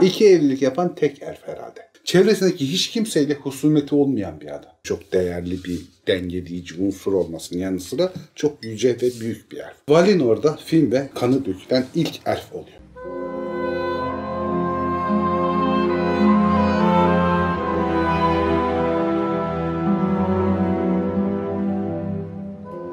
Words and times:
İki 0.00 0.26
evlilik 0.28 0.62
yapan 0.62 0.94
tek 0.94 1.22
elf 1.22 1.48
herhalde. 1.48 1.88
Çevresindeki 2.04 2.72
hiç 2.72 2.90
kimseyle 2.90 3.34
husumeti 3.34 3.94
olmayan 3.94 4.40
bir 4.40 4.46
adam. 4.46 4.72
Çok 4.84 5.12
değerli 5.12 5.64
bir 5.64 5.80
dengeleyici 6.06 6.82
unsur 6.82 7.12
olmasının 7.12 7.60
yanı 7.60 7.80
sıra 7.80 8.12
çok 8.34 8.64
yüce 8.64 8.96
ve 9.02 9.20
büyük 9.20 9.52
bir 9.52 9.56
elf. 9.56 9.76
Valinor'da 9.88 10.56
film 10.64 10.92
ve 10.92 11.08
kanı 11.14 11.44
dökülen 11.44 11.86
ilk 11.94 12.20
elf 12.26 12.52
oluyor. 12.52 12.76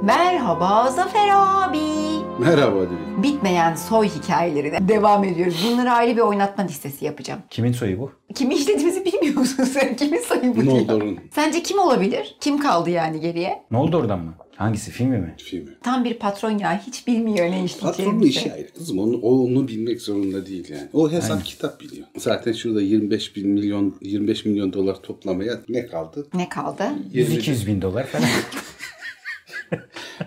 Merhaba 0.04 0.92
Zafer 0.92 1.30
abi. 1.34 1.99
Merhaba 2.40 2.76
Dilek. 2.82 3.24
Bitmeyen 3.24 3.76
soy 3.76 4.08
hikayelerine 4.10 4.88
devam 4.88 5.24
ediyoruz. 5.24 5.66
Bunları 5.72 5.92
ayrı 5.92 6.16
bir 6.18 6.22
oynatma 6.22 6.64
listesi 6.64 7.06
yapacağım. 7.06 7.40
Kimin 7.50 7.72
soyu 7.72 8.00
bu? 8.00 8.12
Kimi 8.36 8.56
işlediğimizi 8.56 9.06
bilmiyor 9.06 9.36
musun 9.36 9.64
sen? 9.74 9.96
Kimin 9.96 10.22
soyu 10.22 10.56
bu 10.56 10.62
diyor. 10.62 10.66
Noldor'un 10.66 11.20
Sence 11.32 11.64
kim 11.64 11.80
olabilir? 11.80 12.36
Kim 12.42 12.58
kaldı 12.60 12.90
yani 12.90 13.20
geriye? 13.20 13.64
Ne 13.72 13.78
oldu 13.78 13.98
oradan 13.98 14.20
mı? 14.20 14.34
Hangisi 14.56 14.92
filmi 14.92 15.18
mi? 15.18 15.36
filmi. 15.38 15.70
Tam 15.84 16.04
bir 16.04 16.14
patron 16.14 16.58
ya. 16.58 16.82
Hiç 16.88 17.08
bilmiyor 17.08 17.46
ne 17.46 17.50
Patronun 17.52 17.66
işleyeceğimizi. 17.66 18.30
işi 18.30 18.54
ayrı 18.54 18.74
kızım. 18.74 19.00
Onu, 19.00 19.18
o 19.22 19.44
onu 19.44 19.68
bilmek 19.68 20.02
zorunda 20.02 20.46
değil 20.46 20.70
yani. 20.72 20.88
O 20.94 21.12
hesap 21.12 21.46
kitap 21.46 21.82
biliyor. 21.82 22.08
Zaten 22.18 22.52
şurada 22.52 22.82
25 22.82 23.36
bin 23.36 23.50
milyon 23.50 23.96
25 24.02 24.46
milyon 24.46 24.74
dolar 24.74 24.96
toplamaya 25.02 25.60
ne 25.70 25.86
kaldı? 25.88 26.28
Ne 26.34 26.50
kaldı? 26.50 26.84
100-200 27.14 27.68
bin 27.68 27.82
dolar 27.82 28.06
falan. 28.06 28.26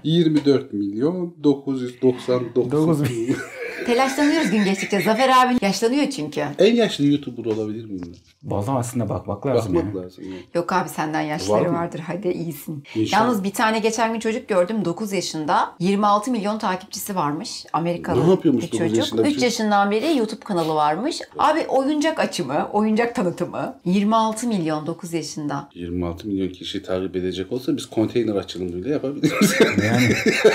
24 0.05 0.73
milyon 0.73 1.35
999 1.45 2.55
Dokuz 2.55 3.05
bin. 3.11 3.37
Telaşlanıyoruz 3.97 4.51
gün 4.51 4.65
geçtikçe. 4.65 5.01
Zafer 5.01 5.29
abi 5.29 5.55
yaşlanıyor 5.63 6.11
çünkü. 6.11 6.43
en 6.59 6.75
yaşlı 6.75 7.07
YouTuber 7.07 7.45
olabilir 7.45 7.85
miyim? 7.85 8.13
Vallahi 8.45 8.71
aslında 8.79 9.09
bakmak 9.09 9.47
lazım 9.47 9.75
Bakmak 9.75 9.95
ya. 9.95 10.03
lazım. 10.03 10.25
yani. 10.25 10.37
Yok 10.55 10.73
abi 10.73 10.89
senden 10.89 11.21
yaşları 11.21 11.61
Var 11.65 11.67
mı? 11.67 11.73
vardır. 11.79 12.01
Hadi 12.07 12.29
iyisin. 12.29 12.85
İnşallah. 12.95 13.23
Yalnız 13.23 13.45
bir 13.45 13.53
tane 13.53 13.79
geçen 13.79 14.13
gün 14.13 14.21
çocuk 14.21 14.49
gördüm. 14.49 14.85
9 14.85 15.13
yaşında. 15.13 15.75
26 15.79 16.31
milyon 16.31 16.59
takipçisi 16.59 17.17
varmış. 17.17 17.65
Amerikalı 17.73 18.27
Ne 18.27 18.31
yapıyormuş 18.31 18.65
bir 18.65 18.69
9 18.73 18.79
çocuk. 18.79 18.97
yaşında 18.97 19.23
bir 19.25 19.29
3 19.29 19.35
çocuk? 19.35 19.43
yaşından 19.45 19.91
beri 19.91 20.17
YouTube 20.17 20.41
kanalı 20.41 20.75
varmış. 20.75 21.21
Abi 21.39 21.61
oyuncak 21.69 22.21
açımı, 22.21 22.69
oyuncak 22.73 23.15
tanıtımı. 23.15 23.75
26 23.85 24.47
milyon 24.49 24.87
9 24.87 25.13
yaşında. 25.13 25.69
26 25.75 26.29
milyon 26.29 26.49
kişi 26.49 26.83
takip 26.83 27.17
edecek 27.17 27.53
olsa 27.53 27.77
biz 27.77 27.87
konteyner 27.87 28.35
açılımı 28.35 28.73
bile 28.73 28.91
yapabiliriz. 28.93 29.55
Yani 29.85 30.09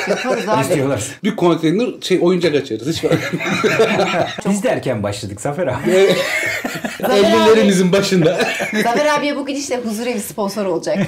Yaparız 0.09 0.49
abi. 0.49 0.61
istiyorlar. 0.61 1.19
bir 1.23 1.35
konteyner 1.35 1.87
şey 2.01 2.19
oyuncak 2.21 2.55
açarız. 2.55 2.87
Hiç. 2.87 3.03
Biz 4.49 4.63
de 4.63 4.69
erken 4.69 5.03
başladık 5.03 5.41
Zafer 5.41 5.67
abi. 5.67 6.15
50'lerimizin 6.99 7.91
başında. 7.91 8.39
Zafer 8.83 9.05
abiye 9.05 9.35
bugün 9.35 9.55
işte 9.55 9.77
huzurevi 9.77 10.19
sponsor 10.19 10.65
olacak. 10.65 10.97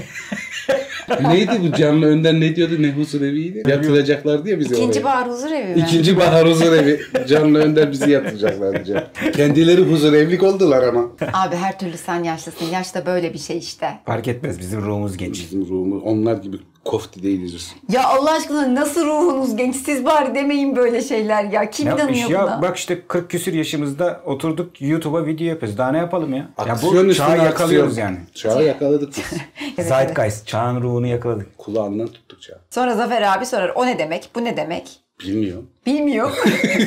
Neydi 1.21 1.51
bu 1.67 1.75
canlı 1.77 2.05
önden 2.05 2.41
ne 2.41 2.55
diyordu 2.55 2.73
ne 2.79 2.91
huzur 2.91 3.21
eviydi? 3.21 3.63
Yatıracaklar 3.67 4.45
diye 4.45 4.59
bizi 4.59 4.73
İkinci 4.73 4.99
oraya. 4.99 5.03
bahar 5.05 5.29
huzurevi 5.29 5.75
mi? 5.75 5.81
İkinci 5.81 6.17
bahar 6.17 6.47
huzur 6.49 6.71
evi. 6.73 6.99
Canlı 7.27 7.59
önder 7.59 7.91
bizi 7.91 8.11
yatıracaklar 8.11 8.73
diyeceğim. 8.75 9.01
Kendileri 9.35 9.81
huzur 9.81 10.13
evlilik 10.13 10.43
oldular 10.43 10.83
ama. 10.83 11.05
Abi 11.33 11.55
her 11.55 11.79
türlü 11.79 11.97
sen 11.97 12.23
yaşlısın. 12.23 12.65
Yaş 12.73 12.95
da 12.95 13.05
böyle 13.05 13.33
bir 13.33 13.39
şey 13.39 13.57
işte. 13.57 13.89
Fark 14.05 14.27
etmez 14.27 14.59
bizim 14.59 14.81
ruhumuz 14.81 15.17
genç. 15.17 15.39
Bizim 15.39 15.61
ruhumuz 15.61 16.03
onlar 16.03 16.37
gibi 16.37 16.57
kofti 16.85 17.23
değiliz. 17.23 17.75
Ya 17.91 18.07
Allah 18.07 18.31
aşkına 18.31 18.75
nasıl 18.75 19.05
ruhunuz 19.05 19.55
genç? 19.55 19.75
Siz 19.75 20.05
bari 20.05 20.35
demeyin 20.35 20.75
böyle 20.75 21.01
şeyler 21.01 21.43
ya. 21.43 21.69
Kim 21.69 21.85
Ne 21.85 21.89
yapmış 21.89 22.19
inanıyor 22.19 22.39
ya? 22.39 22.45
buna? 22.47 22.61
Bak 22.61 22.77
işte 22.77 23.01
40 23.07 23.29
küsür 23.29 23.53
yaşımızda 23.53 24.21
oturduk 24.25 24.81
YouTube'a 24.81 25.25
video 25.25 25.47
yapıyoruz. 25.47 25.77
Daha 25.77 25.91
ne 25.91 25.97
yapalım 25.97 26.31
ya? 26.33 26.37
Ya 26.37 26.47
Aksiyon 26.73 26.93
bu 26.93 27.09
üstüne 27.09 27.13
çağı 27.27 27.37
yakalıyoruz 27.45 27.89
aksiyon. 27.91 28.07
yani. 28.07 28.17
Çağı 28.33 28.63
yakaladık 28.63 29.09
biz. 29.17 29.23
Evet, 29.77 29.87
Zeitgeist, 29.89 30.47
çağın 30.47 30.81
ruhunu 30.99 31.07
yakaladık. 31.07 31.57
Kulağından 31.57 32.07
tuttuk 32.07 32.41
çağı. 32.41 32.59
Sonra 32.69 32.95
Zafer 32.95 33.21
abi 33.21 33.45
sorar 33.45 33.69
o 33.75 33.85
ne 33.85 33.99
demek 33.99 34.29
bu 34.35 34.43
ne 34.43 34.57
demek? 34.57 34.99
Bilmiyorum. 35.19 35.69
Bilmiyor. 35.85 36.31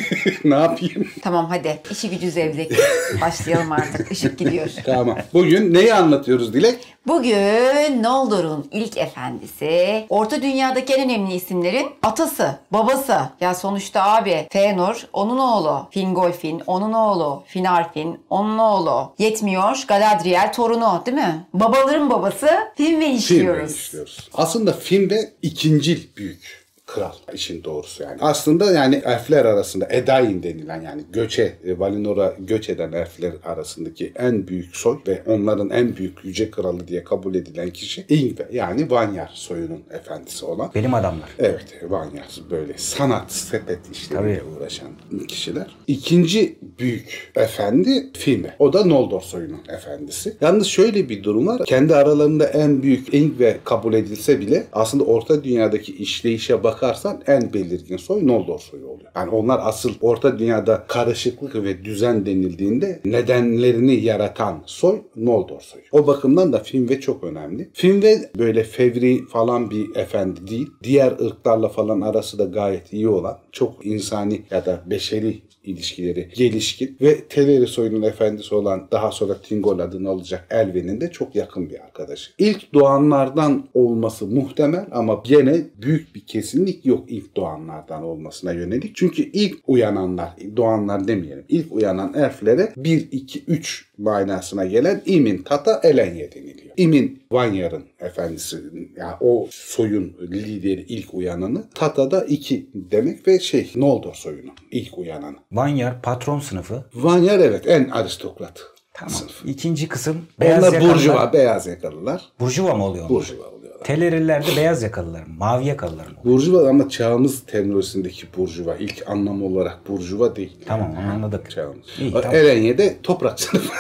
ne 0.45 0.55
yapayım? 0.55 1.09
tamam 1.23 1.47
hadi 1.51 1.81
işi 1.91 2.11
gücü 2.11 2.31
zevzek. 2.31 2.73
Başlayalım 3.21 3.73
artık. 3.73 4.13
Işık 4.13 4.39
gidiyor. 4.39 4.69
Tamam. 4.85 5.19
Bugün 5.35 5.75
neyi 5.75 5.95
anlatıyoruz 5.95 6.55
Dilek? 6.55 6.79
Bugün 7.07 8.03
Noldor'un 8.03 8.69
ilk 8.73 8.97
efendisi, 8.97 10.07
Orta 10.09 10.43
Dünya'daki 10.43 10.95
en 10.95 11.05
önemli 11.05 11.35
isimlerin 11.35 11.87
atası, 12.03 12.59
babası. 12.73 13.17
Ya 13.41 13.55
sonuçta 13.55 14.03
abi 14.05 14.47
Fëanor 14.53 14.97
onun 15.13 15.39
oğlu, 15.39 15.89
Fingolfin 15.91 16.63
onun 16.67 16.93
oğlu, 16.93 17.43
Finarfin 17.47 18.21
onun 18.31 18.59
oğlu. 18.59 19.13
Yetmiyor 19.19 19.85
Galadriel 19.89 20.53
torunu 20.53 21.03
değil 21.07 21.17
mi? 21.17 21.47
Babaların 21.55 22.11
babası 22.11 22.49
Filmde 22.77 23.11
işliyoruz. 23.11 23.73
işliyoruz. 23.77 24.31
Aslında 24.35 24.73
filmde 24.73 25.33
ikincil 25.43 26.01
büyük 26.17 26.62
kral 26.95 27.13
işin 27.35 27.65
doğrusu 27.65 28.03
yani. 28.03 28.17
Aslında 28.21 28.73
yani 28.73 29.03
elfler 29.05 29.45
arasında 29.45 29.89
Edain 29.91 30.43
denilen 30.43 30.83
yani 30.83 31.03
göçe, 31.13 31.53
e, 31.65 31.79
Valinor'a 31.79 32.35
göç 32.39 32.69
eden 32.69 32.93
elfler 32.93 33.33
arasındaki 33.45 34.13
en 34.17 34.49
büyük 34.49 34.77
soy 34.77 34.99
ve 35.09 35.23
onların 35.27 35.71
en 35.71 35.97
büyük 35.97 36.25
yüce 36.25 36.51
kralı 36.51 36.89
diye 36.89 37.05
kabul 37.05 37.35
edilen 37.35 37.71
kişi 37.71 38.05
Ingve 38.09 38.49
yani 38.53 38.91
Vanyar 38.91 39.31
soyunun 39.35 39.83
efendisi 39.91 40.45
olan. 40.45 40.71
Benim 40.75 40.95
adamlar. 40.95 41.29
Evet, 41.39 41.65
Vanyar 41.89 42.29
böyle 42.51 42.79
sanat, 42.79 43.33
sepet 43.33 43.79
işleriyle 43.93 44.39
Tabii. 44.39 44.57
uğraşan 44.57 44.89
kişiler. 45.29 45.77
İkinci 45.87 46.59
büyük 46.79 47.33
efendi 47.37 48.11
Finve. 48.13 48.55
O 48.59 48.73
da 48.73 48.85
Noldor 48.85 49.21
soyunun 49.21 49.61
efendisi. 49.69 50.37
Yalnız 50.41 50.67
şöyle 50.67 51.09
bir 51.09 51.25
durum 51.25 51.47
var. 51.47 51.65
Kendi 51.65 51.95
aralarında 51.95 52.47
en 52.47 52.83
büyük 52.83 53.15
Ingve 53.15 53.59
kabul 53.65 53.95
edilse 53.95 54.41
bile 54.41 54.67
aslında 54.73 55.05
Orta 55.05 55.45
Dünya'daki 55.45 55.97
işleyişe 55.97 56.63
bakarsan 56.83 57.23
en 57.27 57.53
belirgin 57.53 57.97
soy 57.97 58.27
Noldor 58.27 58.59
soyu 58.59 58.87
oluyor. 58.87 59.11
Yani 59.17 59.31
onlar 59.31 59.61
asıl 59.63 59.91
Orta 60.01 60.39
Dünya'da 60.39 60.85
karışıklık 60.89 61.55
ve 61.55 61.85
düzen 61.85 62.27
denildiğinde 62.27 63.01
nedenlerini 63.05 63.95
yaratan 63.95 64.63
soy 64.67 65.03
Noldor 65.17 65.61
soyu. 65.61 65.85
O 65.93 66.07
bakımdan 66.07 66.53
da 66.53 66.59
Finve 66.59 67.01
çok 67.01 67.25
önemli. 67.25 67.71
Finve 67.73 68.31
böyle 68.39 68.65
fevri 68.65 69.27
falan 69.27 69.71
bir 69.71 69.97
efendi 69.97 70.47
değil. 70.47 70.71
Diğer 70.83 71.13
ırklarla 71.13 71.69
falan 71.69 72.01
arası 72.01 72.39
da 72.39 72.45
gayet 72.45 72.93
iyi 72.93 73.09
olan, 73.09 73.39
çok 73.53 73.87
insani 73.87 74.43
ya 74.51 74.67
da 74.67 74.83
beşeri 74.87 75.43
ilişkileri 75.65 76.29
gelişkin 76.35 76.97
ve 77.01 77.25
Teleri 77.25 77.67
soyunun 77.67 78.03
efendisi 78.03 78.55
olan 78.55 78.89
daha 78.93 79.13
sonra 79.13 79.41
Tingol 79.43 79.79
adını 79.79 80.09
alacak 80.09 80.47
Elven'in 80.51 81.01
de 81.01 81.11
çok 81.11 81.35
yakın 81.35 81.71
bir 81.71 81.85
arkadaşı. 81.85 82.31
İlk 82.39 82.75
doğanlardan 82.75 83.69
olması 83.75 84.27
muhtemel 84.27 84.87
ama 84.93 85.23
gene 85.25 85.61
büyük 85.83 86.15
bir 86.15 86.21
kesinlik 86.21 86.87
yok 86.87 87.05
ilk 87.09 87.37
doğanlardan 87.37 88.03
olmasına 88.03 88.53
yönelik. 88.53 88.97
Çünkü 88.97 89.23
ilk 89.23 89.59
uyananlar, 89.67 90.31
doğanlar 90.57 91.09
demeyelim, 91.09 91.45
ilk 91.49 91.73
uyanan 91.73 92.15
elflere 92.15 92.73
1, 92.77 93.09
2, 93.13 93.45
3 93.47 93.89
manasına 93.99 94.65
gelen 94.65 95.03
İmin 95.07 95.39
Tata 95.39 95.81
Elenye 95.85 96.33
deniliyor. 96.33 96.62
İmin 96.77 97.23
Vanyar'ın 97.33 97.85
efendisi, 98.01 98.57
yani 98.97 99.15
o 99.21 99.49
soyun 99.51 100.17
lideri 100.31 100.81
ilk 100.89 101.15
uyananı. 101.15 101.65
Tata 101.75 102.11
da 102.11 102.25
iki 102.25 102.71
demek 102.75 103.29
ve 103.29 103.41
şey 103.41 103.73
Noldor 103.77 104.15
soyunun 104.15 104.55
ilk 104.71 104.99
uyananı. 104.99 105.37
Vanyar 105.53 106.03
patron 106.03 106.41
sınıfı. 106.41 106.85
Vanyar 106.95 107.39
evet 107.39 107.67
en 107.67 107.89
aristokrat 107.89 108.61
Tamam. 108.95 109.15
sınıfı. 109.15 109.49
İkinci 109.49 109.89
kısım 109.89 110.17
beyaz 110.41 110.59
Onlar 110.63 110.73
yakalılar. 110.73 110.95
burjuva, 110.95 111.33
beyaz 111.33 111.67
yakalılar. 111.67 112.23
Burjuva 112.41 112.75
mı 112.75 112.85
oluyor? 112.85 113.09
Burjuva 113.09 113.52
oluyorlar. 113.91 114.11
Teleriler 114.11 114.47
de 114.47 114.57
beyaz 114.57 114.83
yakalılar 114.83 115.21
mı? 115.21 115.35
Mavi 115.39 115.67
yakalılar 115.67 116.07
mı? 116.07 116.13
Burjuva 116.25 116.69
ama 116.69 116.89
çağımız 116.89 117.47
terminolojisindeki 117.47 118.27
burjuva. 118.37 118.77
ilk 118.77 119.03
anlamı 119.07 119.45
olarak 119.45 119.89
burjuva 119.89 120.37
değil. 120.37 120.57
Tamam 120.67 120.91
onu 120.93 121.13
anladık. 121.13 121.51
Çağımız. 121.51 121.87
İyi, 122.01 122.13
tamam. 122.13 122.35
Erenye'de 122.35 122.97
toprak 123.03 123.41
sınıfı. 123.41 123.73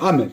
Amel. 0.00 0.28